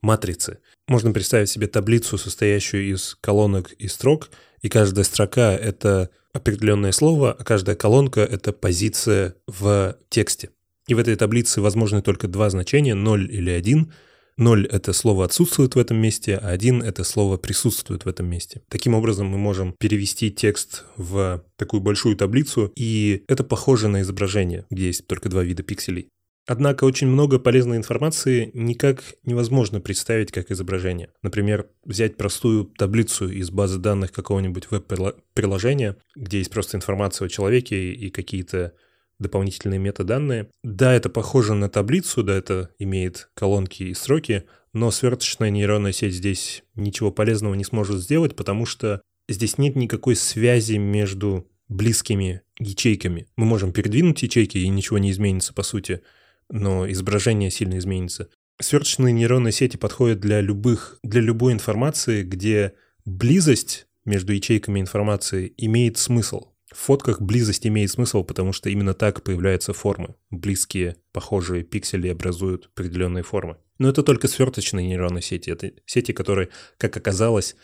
матрицы. 0.00 0.60
Можно 0.86 1.12
представить 1.12 1.50
себе 1.50 1.66
таблицу, 1.66 2.16
состоящую 2.16 2.90
из 2.92 3.16
колонок 3.20 3.72
и 3.72 3.88
строк, 3.88 4.30
и 4.64 4.70
каждая 4.70 5.04
строка— 5.04 5.54
это 5.70 6.08
определенное 6.32 6.92
слово, 6.92 7.36
а 7.38 7.44
каждая 7.44 7.76
колонка— 7.76 8.20
это 8.22 8.50
позиция 8.54 9.34
в 9.46 9.98
тексте. 10.08 10.50
И 10.88 10.94
в 10.94 10.98
этой 10.98 11.16
таблице 11.16 11.60
возможны 11.60 12.00
только 12.00 12.28
два 12.28 12.48
значения— 12.48 12.94
0 12.94 13.30
или 13.30 13.50
1. 13.50 13.92
0— 14.38 14.66
это 14.72 14.94
слово 14.94 15.26
отсутствует 15.26 15.74
в 15.74 15.78
этом 15.78 15.98
месте, 15.98 16.36
а 16.36 16.48
1— 16.48 16.82
это 16.82 17.04
слово 17.04 17.36
присутствует 17.36 18.06
в 18.06 18.08
этом 18.08 18.26
месте. 18.26 18.62
Таким 18.70 18.94
образом, 18.94 19.26
мы 19.26 19.36
можем 19.36 19.74
перевести 19.78 20.30
текст 20.30 20.84
в 20.96 21.44
такую 21.56 21.82
большую 21.82 22.16
таблицу, 22.16 22.72
и 22.74 23.22
это 23.28 23.44
похоже 23.44 23.88
на 23.88 24.00
изображение, 24.00 24.64
где 24.70 24.86
есть 24.86 25.06
только 25.06 25.28
два 25.28 25.44
вида 25.44 25.62
пикселей. 25.62 26.08
Однако 26.46 26.84
очень 26.84 27.06
много 27.06 27.38
полезной 27.38 27.78
информации 27.78 28.50
никак 28.52 29.02
невозможно 29.24 29.80
представить 29.80 30.30
как 30.30 30.50
изображение. 30.50 31.08
Например, 31.22 31.68
взять 31.84 32.16
простую 32.16 32.66
таблицу 32.66 33.28
из 33.28 33.50
базы 33.50 33.78
данных 33.78 34.12
какого-нибудь 34.12 34.70
веб-приложения, 34.70 35.96
где 36.14 36.38
есть 36.38 36.50
просто 36.50 36.76
информация 36.76 37.26
о 37.26 37.30
человеке 37.30 37.92
и 37.92 38.10
какие-то 38.10 38.74
дополнительные 39.18 39.78
метаданные. 39.78 40.50
Да, 40.62 40.92
это 40.92 41.08
похоже 41.08 41.54
на 41.54 41.70
таблицу, 41.70 42.22
да, 42.22 42.34
это 42.34 42.70
имеет 42.78 43.30
колонки 43.34 43.84
и 43.84 43.94
строки, 43.94 44.44
но 44.72 44.90
сверточная 44.90 45.50
нейронная 45.50 45.92
сеть 45.92 46.14
здесь 46.14 46.62
ничего 46.74 47.10
полезного 47.10 47.54
не 47.54 47.64
сможет 47.64 48.00
сделать, 48.00 48.36
потому 48.36 48.66
что 48.66 49.00
здесь 49.28 49.56
нет 49.56 49.76
никакой 49.76 50.16
связи 50.16 50.74
между 50.74 51.46
близкими 51.68 52.42
ячейками. 52.58 53.28
Мы 53.36 53.46
можем 53.46 53.72
передвинуть 53.72 54.22
ячейки, 54.22 54.58
и 54.58 54.68
ничего 54.68 54.98
не 54.98 55.10
изменится 55.10 55.54
по 55.54 55.62
сути 55.62 56.02
но 56.50 56.90
изображение 56.90 57.50
сильно 57.50 57.78
изменится. 57.78 58.28
Сверточные 58.60 59.12
нейронные 59.12 59.52
сети 59.52 59.76
подходят 59.76 60.20
для 60.20 60.40
любых, 60.40 60.98
для 61.02 61.20
любой 61.20 61.52
информации, 61.52 62.22
где 62.22 62.74
близость 63.04 63.86
между 64.04 64.32
ячейками 64.32 64.80
информации 64.80 65.52
имеет 65.56 65.98
смысл. 65.98 66.52
В 66.72 66.76
фотках 66.76 67.20
близость 67.20 67.66
имеет 67.66 67.90
смысл, 67.90 68.24
потому 68.24 68.52
что 68.52 68.68
именно 68.68 68.94
так 68.94 69.22
появляются 69.22 69.72
формы. 69.72 70.16
Близкие, 70.30 70.96
похожие 71.12 71.62
пиксели 71.62 72.08
образуют 72.08 72.70
определенные 72.74 73.22
формы. 73.22 73.58
Но 73.78 73.88
это 73.88 74.02
только 74.02 74.28
сверточные 74.28 74.86
нейронные 74.86 75.22
сети. 75.22 75.50
Это 75.50 75.72
сети, 75.86 76.12
которые, 76.12 76.48
как 76.78 76.96
оказалось, 76.96 77.56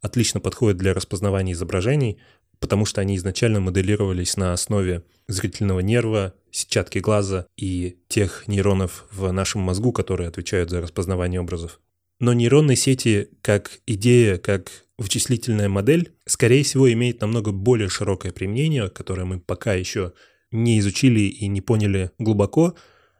отлично 0.00 0.40
подходят 0.40 0.76
для 0.76 0.94
распознавания 0.94 1.52
изображений, 1.52 2.20
потому 2.62 2.86
что 2.86 3.00
они 3.00 3.16
изначально 3.16 3.60
моделировались 3.60 4.36
на 4.38 4.52
основе 4.54 5.02
зрительного 5.26 5.80
нерва, 5.80 6.32
сетчатки 6.52 7.00
глаза 7.00 7.46
и 7.56 7.98
тех 8.08 8.44
нейронов 8.46 9.06
в 9.10 9.30
нашем 9.32 9.60
мозгу, 9.62 9.92
которые 9.92 10.28
отвечают 10.28 10.70
за 10.70 10.80
распознавание 10.80 11.40
образов. 11.40 11.80
Но 12.20 12.32
нейронные 12.32 12.76
сети 12.76 13.28
как 13.42 13.80
идея, 13.86 14.38
как 14.38 14.70
вычислительная 14.96 15.68
модель, 15.68 16.12
скорее 16.24 16.62
всего, 16.62 16.90
имеет 16.92 17.20
намного 17.20 17.50
более 17.50 17.88
широкое 17.88 18.30
применение, 18.30 18.88
которое 18.88 19.24
мы 19.24 19.40
пока 19.40 19.74
еще 19.74 20.12
не 20.52 20.78
изучили 20.78 21.20
и 21.20 21.48
не 21.48 21.60
поняли 21.60 22.12
глубоко. 22.18 22.76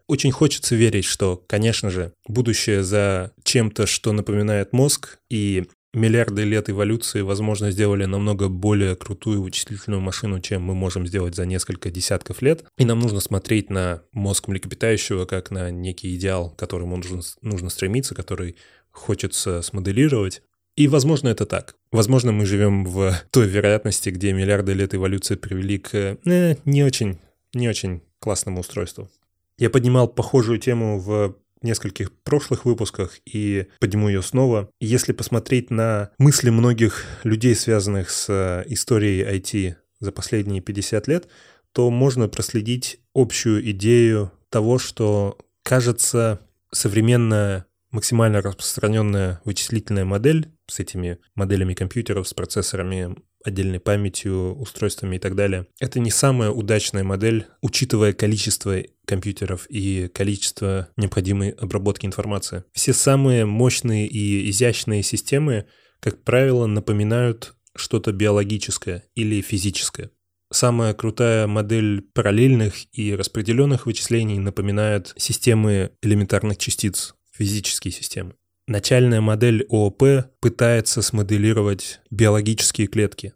Очень 0.06 0.30
хочется 0.30 0.76
верить, 0.76 1.04
что, 1.04 1.36
конечно 1.48 1.90
же, 1.90 2.12
будущее 2.28 2.84
за 2.84 3.32
чем-то, 3.42 3.86
что 3.86 4.12
напоминает 4.12 4.72
мозг, 4.72 5.18
и 5.28 5.64
миллиарды 5.94 6.44
лет 6.44 6.70
эволюции, 6.70 7.20
возможно, 7.20 7.70
сделали 7.70 8.04
намного 8.04 8.48
более 8.48 8.96
крутую 8.96 9.42
вычислительную 9.42 10.00
машину, 10.00 10.40
чем 10.40 10.62
мы 10.62 10.74
можем 10.74 11.06
сделать 11.06 11.34
за 11.34 11.46
несколько 11.46 11.90
десятков 11.90 12.42
лет. 12.42 12.64
И 12.78 12.84
нам 12.84 13.00
нужно 13.00 13.20
смотреть 13.20 13.70
на 13.70 14.02
мозг 14.12 14.48
млекопитающего 14.48 15.26
как 15.26 15.50
на 15.50 15.70
некий 15.70 16.14
идеал, 16.16 16.50
к 16.50 16.58
которому 16.58 16.96
нужно, 16.96 17.20
нужно 17.42 17.70
стремиться, 17.70 18.14
который 18.14 18.56
хочется 18.90 19.62
смоделировать. 19.62 20.42
И, 20.76 20.88
возможно, 20.88 21.28
это 21.28 21.44
так. 21.44 21.76
Возможно, 21.90 22.32
мы 22.32 22.46
живем 22.46 22.84
в 22.84 23.14
той 23.30 23.46
вероятности, 23.46 24.08
где 24.08 24.32
миллиарды 24.32 24.72
лет 24.72 24.94
эволюции 24.94 25.34
привели 25.34 25.78
к 25.78 25.94
э, 25.94 26.56
не 26.64 26.82
очень, 26.82 27.18
не 27.52 27.68
очень 27.68 28.02
классному 28.20 28.60
устройству. 28.60 29.10
Я 29.58 29.68
поднимал 29.68 30.08
похожую 30.08 30.58
тему 30.58 30.98
в 30.98 31.36
нескольких 31.62 32.12
прошлых 32.12 32.64
выпусках 32.64 33.18
и 33.24 33.66
подниму 33.80 34.08
ее 34.08 34.22
снова. 34.22 34.70
Если 34.80 35.12
посмотреть 35.12 35.70
на 35.70 36.10
мысли 36.18 36.50
многих 36.50 37.04
людей, 37.24 37.54
связанных 37.54 38.10
с 38.10 38.26
э, 38.28 38.64
историей 38.66 39.22
IT 39.24 39.76
за 40.00 40.12
последние 40.12 40.60
50 40.60 41.08
лет, 41.08 41.28
то 41.72 41.90
можно 41.90 42.28
проследить 42.28 43.00
общую 43.14 43.70
идею 43.70 44.32
того, 44.50 44.78
что, 44.78 45.38
кажется, 45.62 46.40
современная 46.70 47.66
максимально 47.90 48.40
распространенная 48.40 49.40
вычислительная 49.44 50.04
модель 50.04 50.50
с 50.66 50.80
этими 50.80 51.18
моделями 51.34 51.74
компьютеров, 51.74 52.26
с 52.26 52.34
процессорами 52.34 53.14
отдельной 53.44 53.80
памятью, 53.80 54.54
устройствами 54.54 55.16
и 55.16 55.18
так 55.18 55.34
далее. 55.34 55.66
Это 55.80 56.00
не 56.00 56.10
самая 56.10 56.50
удачная 56.50 57.04
модель, 57.04 57.46
учитывая 57.60 58.12
количество 58.12 58.82
компьютеров 59.04 59.66
и 59.68 60.08
количество 60.08 60.88
необходимой 60.96 61.50
обработки 61.50 62.06
информации. 62.06 62.64
Все 62.72 62.92
самые 62.92 63.44
мощные 63.44 64.06
и 64.06 64.50
изящные 64.50 65.02
системы, 65.02 65.66
как 66.00 66.22
правило, 66.24 66.66
напоминают 66.66 67.54
что-то 67.74 68.12
биологическое 68.12 69.04
или 69.14 69.40
физическое. 69.40 70.10
Самая 70.52 70.92
крутая 70.92 71.46
модель 71.46 72.02
параллельных 72.02 72.74
и 72.92 73.14
распределенных 73.14 73.86
вычислений 73.86 74.38
напоминает 74.38 75.14
системы 75.16 75.92
элементарных 76.02 76.58
частиц, 76.58 77.14
физические 77.32 77.92
системы. 77.92 78.34
Начальная 78.72 79.20
модель 79.20 79.66
ООП 79.68 80.02
пытается 80.40 81.02
смоделировать 81.02 82.00
биологические 82.10 82.86
клетки. 82.86 83.34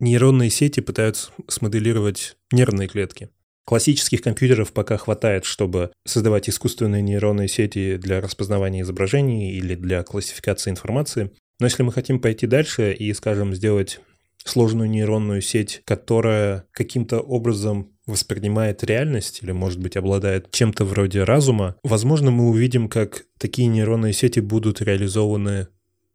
Нейронные 0.00 0.48
сети 0.48 0.80
пытаются 0.80 1.30
смоделировать 1.46 2.38
нервные 2.52 2.88
клетки. 2.88 3.28
Классических 3.66 4.22
компьютеров 4.22 4.72
пока 4.72 4.96
хватает, 4.96 5.44
чтобы 5.44 5.92
создавать 6.06 6.48
искусственные 6.48 7.02
нейронные 7.02 7.48
сети 7.48 7.98
для 7.98 8.22
распознавания 8.22 8.80
изображений 8.80 9.58
или 9.58 9.74
для 9.74 10.02
классификации 10.04 10.70
информации. 10.70 11.32
Но 11.60 11.66
если 11.66 11.82
мы 11.82 11.92
хотим 11.92 12.18
пойти 12.18 12.46
дальше 12.46 12.94
и, 12.94 13.12
скажем, 13.12 13.54
сделать 13.54 14.00
сложную 14.42 14.88
нейронную 14.88 15.42
сеть, 15.42 15.82
которая 15.84 16.64
каким-то 16.72 17.20
образом 17.20 17.92
воспринимает 18.08 18.82
реальность 18.82 19.40
или, 19.42 19.52
может 19.52 19.78
быть, 19.78 19.96
обладает 19.96 20.50
чем-то 20.50 20.84
вроде 20.84 21.22
разума, 21.22 21.76
возможно, 21.84 22.30
мы 22.30 22.48
увидим, 22.48 22.88
как 22.88 23.26
такие 23.38 23.68
нейронные 23.68 24.12
сети 24.12 24.40
будут 24.40 24.80
реализованы 24.80 25.68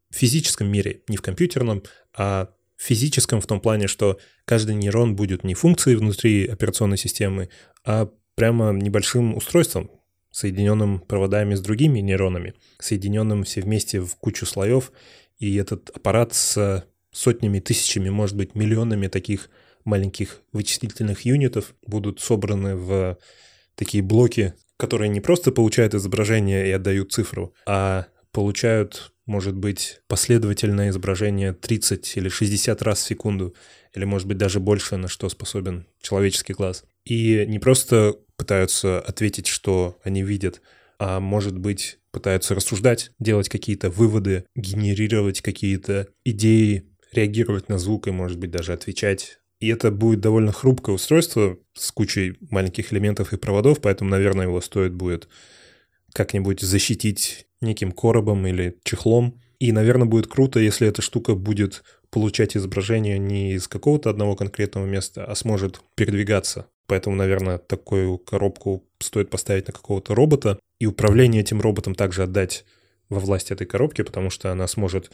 в 0.10 0.15
физическом 0.15 0.67
мире, 0.67 1.01
не 1.08 1.17
в 1.17 1.21
компьютерном, 1.21 1.84
а 2.17 2.49
в 2.75 2.84
физическом 2.84 3.39
в 3.39 3.47
том 3.47 3.62
плане, 3.62 3.88
что 3.88 4.19
каждый 4.45 4.75
нейрон 4.75 5.15
будет 5.15 5.43
не 5.43 5.53
функцией 5.53 5.95
внутри 5.95 6.47
операционной 6.47 6.97
системы, 6.97 7.49
а 7.86 8.10
прямо 8.36 8.71
небольшим 8.71 9.38
устройством, 9.38 9.91
соединенным 10.32 10.99
проводами 10.99 11.53
с 11.53 11.62
другими 11.62 11.99
нейронами, 11.99 12.56
соединенным 12.79 13.43
все 13.43 13.62
вместе 13.62 14.01
в 14.01 14.15
кучу 14.15 14.45
слоев, 14.45 14.91
и 15.38 15.56
этот 15.56 15.91
аппарат 15.91 16.34
с 16.34 16.86
сотнями, 17.12 17.60
тысячами, 17.60 18.10
может 18.10 18.36
быть, 18.36 18.56
миллионами 18.56 19.08
таких 19.08 19.49
маленьких 19.85 20.41
вычислительных 20.51 21.25
юнитов 21.25 21.75
будут 21.85 22.19
собраны 22.19 22.75
в 22.75 23.17
такие 23.75 24.03
блоки, 24.03 24.53
которые 24.77 25.09
не 25.09 25.21
просто 25.21 25.51
получают 25.51 25.93
изображение 25.93 26.67
и 26.67 26.71
отдают 26.71 27.11
цифру, 27.11 27.53
а 27.65 28.07
получают, 28.31 29.13
может 29.25 29.55
быть, 29.55 30.01
последовательное 30.07 30.89
изображение 30.89 31.53
30 31.53 32.17
или 32.17 32.29
60 32.29 32.81
раз 32.81 32.99
в 32.99 33.07
секунду, 33.07 33.55
или, 33.93 34.05
может 34.05 34.27
быть, 34.27 34.37
даже 34.37 34.59
больше, 34.59 34.97
на 34.97 35.07
что 35.07 35.29
способен 35.29 35.85
человеческий 36.01 36.53
глаз. 36.53 36.83
И 37.05 37.45
не 37.47 37.59
просто 37.59 38.15
пытаются 38.37 38.99
ответить, 38.99 39.47
что 39.47 39.97
они 40.03 40.23
видят, 40.23 40.61
а, 40.99 41.19
может 41.19 41.57
быть, 41.57 41.99
пытаются 42.11 42.55
рассуждать, 42.55 43.11
делать 43.19 43.49
какие-то 43.49 43.89
выводы, 43.89 44.45
генерировать 44.55 45.41
какие-то 45.41 46.07
идеи, 46.23 46.89
реагировать 47.11 47.69
на 47.69 47.77
звук 47.77 48.07
и, 48.07 48.11
может 48.11 48.37
быть, 48.39 48.51
даже 48.51 48.73
отвечать. 48.73 49.39
И 49.63 49.67
это 49.69 49.91
будет 49.91 50.19
довольно 50.19 50.52
хрупкое 50.52 50.93
устройство 50.93 51.58
с 51.73 51.93
кучей 51.93 52.36
маленьких 52.49 52.91
элементов 52.91 53.32
и 53.32 53.38
проводов, 53.38 53.80
поэтому, 53.80 54.10
наверное, 54.10 54.47
его 54.47 54.60
стоит 54.60 54.93
будет 54.93 55.30
как-нибудь 56.12 56.60
защитить 56.60 57.47
неким 57.62 57.93
коробом 57.93 58.45
или 58.45 58.78
чехлом. 58.84 59.39
И, 59.60 59.71
наверное, 59.71 60.06
будет 60.06 60.28
круто, 60.28 60.60
если 60.60 60.86
эта 60.86 61.02
штука 61.02 61.36
будет 61.36 61.86
получать 62.10 62.58
изображение 62.58 63.17
не 63.17 63.54
из 63.54 63.69
какого-то 63.69 64.10
одного 64.10 64.36
конкретного 64.36 64.86
места, 64.86 65.23
а 65.23 65.34
сможет 65.34 65.80
передвигаться. 65.95 66.67
Поэтому, 66.86 67.15
наверное, 67.15 67.58
такую 67.58 68.17
коробку 68.17 68.84
стоит 68.99 69.30
поставить 69.30 69.67
на 69.67 69.71
какого-то 69.71 70.13
робота 70.13 70.60
и 70.80 70.88
управление 70.88 71.41
этим 71.41 71.62
роботом 71.62 71.95
также 71.95 72.23
отдать 72.23 72.65
во 73.08 73.21
власть 73.21 73.49
этой 73.49 73.65
коробки, 73.65 74.02
потому 74.02 74.30
что 74.30 74.52
она 74.52 74.67
сможет 74.67 75.10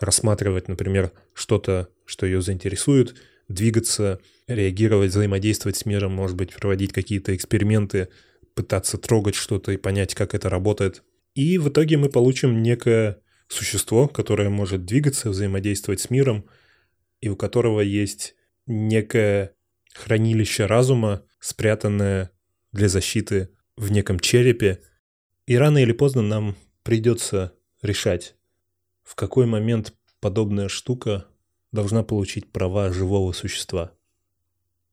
рассматривать, 0.00 0.68
например, 0.68 1.12
что-то, 1.34 1.88
что 2.06 2.24
ее 2.24 2.40
заинтересует, 2.40 3.14
двигаться, 3.48 4.20
реагировать, 4.46 5.10
взаимодействовать 5.10 5.76
с 5.76 5.86
миром, 5.86 6.12
может 6.12 6.36
быть, 6.36 6.54
проводить 6.54 6.92
какие-то 6.92 7.34
эксперименты, 7.34 8.08
пытаться 8.54 8.98
трогать 8.98 9.34
что-то 9.34 9.72
и 9.72 9.76
понять, 9.76 10.14
как 10.14 10.34
это 10.34 10.48
работает. 10.48 11.02
И 11.34 11.58
в 11.58 11.68
итоге 11.68 11.96
мы 11.96 12.08
получим 12.08 12.62
некое 12.62 13.20
существо, 13.48 14.08
которое 14.08 14.48
может 14.48 14.84
двигаться, 14.84 15.30
взаимодействовать 15.30 16.00
с 16.00 16.10
миром, 16.10 16.46
и 17.20 17.28
у 17.28 17.36
которого 17.36 17.80
есть 17.80 18.34
некое 18.66 19.54
хранилище 19.94 20.66
разума, 20.66 21.24
спрятанное 21.40 22.30
для 22.72 22.88
защиты 22.88 23.50
в 23.76 23.90
неком 23.90 24.18
черепе. 24.18 24.80
И 25.46 25.56
рано 25.56 25.78
или 25.78 25.92
поздно 25.92 26.22
нам 26.22 26.56
придется 26.82 27.52
решать, 27.82 28.34
в 29.02 29.14
какой 29.14 29.46
момент 29.46 29.94
подобная 30.20 30.68
штука 30.68 31.26
должна 31.74 32.02
получить 32.02 32.50
права 32.50 32.92
живого 32.92 33.32
существа. 33.32 33.92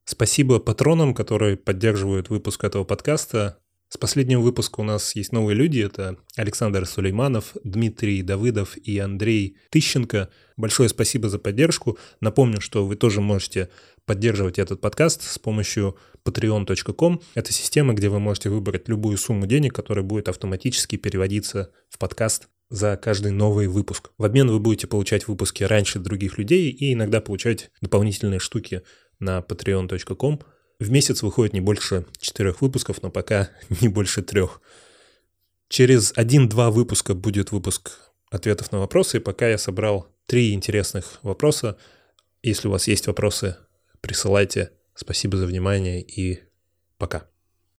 Спасибо 0.04 0.60
патронам, 0.60 1.14
которые 1.14 1.56
поддерживают 1.56 2.30
выпуск 2.30 2.64
этого 2.64 2.84
подкаста. 2.84 3.60
С 3.88 3.98
последнего 3.98 4.42
выпуска 4.42 4.80
у 4.80 4.84
нас 4.84 5.16
есть 5.16 5.32
новые 5.32 5.56
люди. 5.56 5.80
Это 5.80 6.18
Александр 6.36 6.86
Сулейманов, 6.86 7.56
Дмитрий 7.64 8.22
Давыдов 8.24 8.78
и 8.78 8.98
Андрей 8.98 9.58
Тыщенко. 9.70 10.30
Большое 10.58 10.90
спасибо 10.90 11.30
за 11.30 11.40
поддержку. 11.40 11.98
Напомню, 12.20 12.62
что 12.62 12.86
вы 12.86 12.96
тоже 12.96 13.22
можете 13.22 13.70
поддерживать 14.06 14.60
этот 14.60 14.82
подкаст 14.82 15.22
с 15.22 15.38
помощью 15.38 15.98
patreon.com. 16.26 17.22
Это 17.36 17.54
система, 17.54 17.94
где 17.94 18.10
вы 18.10 18.20
можете 18.20 18.50
выбрать 18.50 18.90
любую 18.90 19.18
сумму 19.18 19.46
денег, 19.46 19.76
которая 19.76 20.04
будет 20.04 20.30
автоматически 20.30 20.96
переводиться 20.96 21.72
в 21.90 21.98
подкаст 21.98 22.48
за 22.72 22.98
каждый 22.98 23.32
новый 23.32 23.68
выпуск. 23.68 24.12
В 24.18 24.24
обмен 24.24 24.50
вы 24.50 24.60
будете 24.60 24.88
получать 24.88 25.28
выпуски 25.28 25.64
раньше 25.64 26.00
других 26.00 26.38
людей 26.38 26.72
и 26.72 26.94
иногда 26.94 27.22
получать 27.22 27.70
дополнительные 27.82 28.40
штуки 28.40 28.82
на 29.20 29.40
patreon.com 29.40 30.42
в 30.80 30.90
месяц 30.90 31.22
выходит 31.22 31.54
не 31.54 31.62
больше 31.62 32.06
четырех 32.20 32.62
выпусков, 32.62 33.04
но 33.04 33.12
пока 33.12 33.52
не 33.82 33.90
больше 33.90 34.24
трех. 34.24 34.62
Через 35.68 36.14
один-два 36.16 36.72
выпуска 36.72 37.14
будет 37.14 37.52
выпуск 37.52 38.00
ответов 38.32 38.72
на 38.72 38.80
вопросы, 38.80 39.18
и 39.18 39.20
пока 39.22 39.48
я 39.48 39.58
собрал 39.58 40.08
три 40.26 40.54
интересных 40.54 41.20
вопроса. 41.22 41.78
Если 42.42 42.68
у 42.68 42.72
вас 42.72 42.88
есть 42.88 43.06
вопросы, 43.08 43.58
присылайте. 44.00 44.72
Спасибо 44.96 45.38
за 45.38 45.46
внимание 45.46 46.02
и 46.02 46.40
пока. 46.98 47.31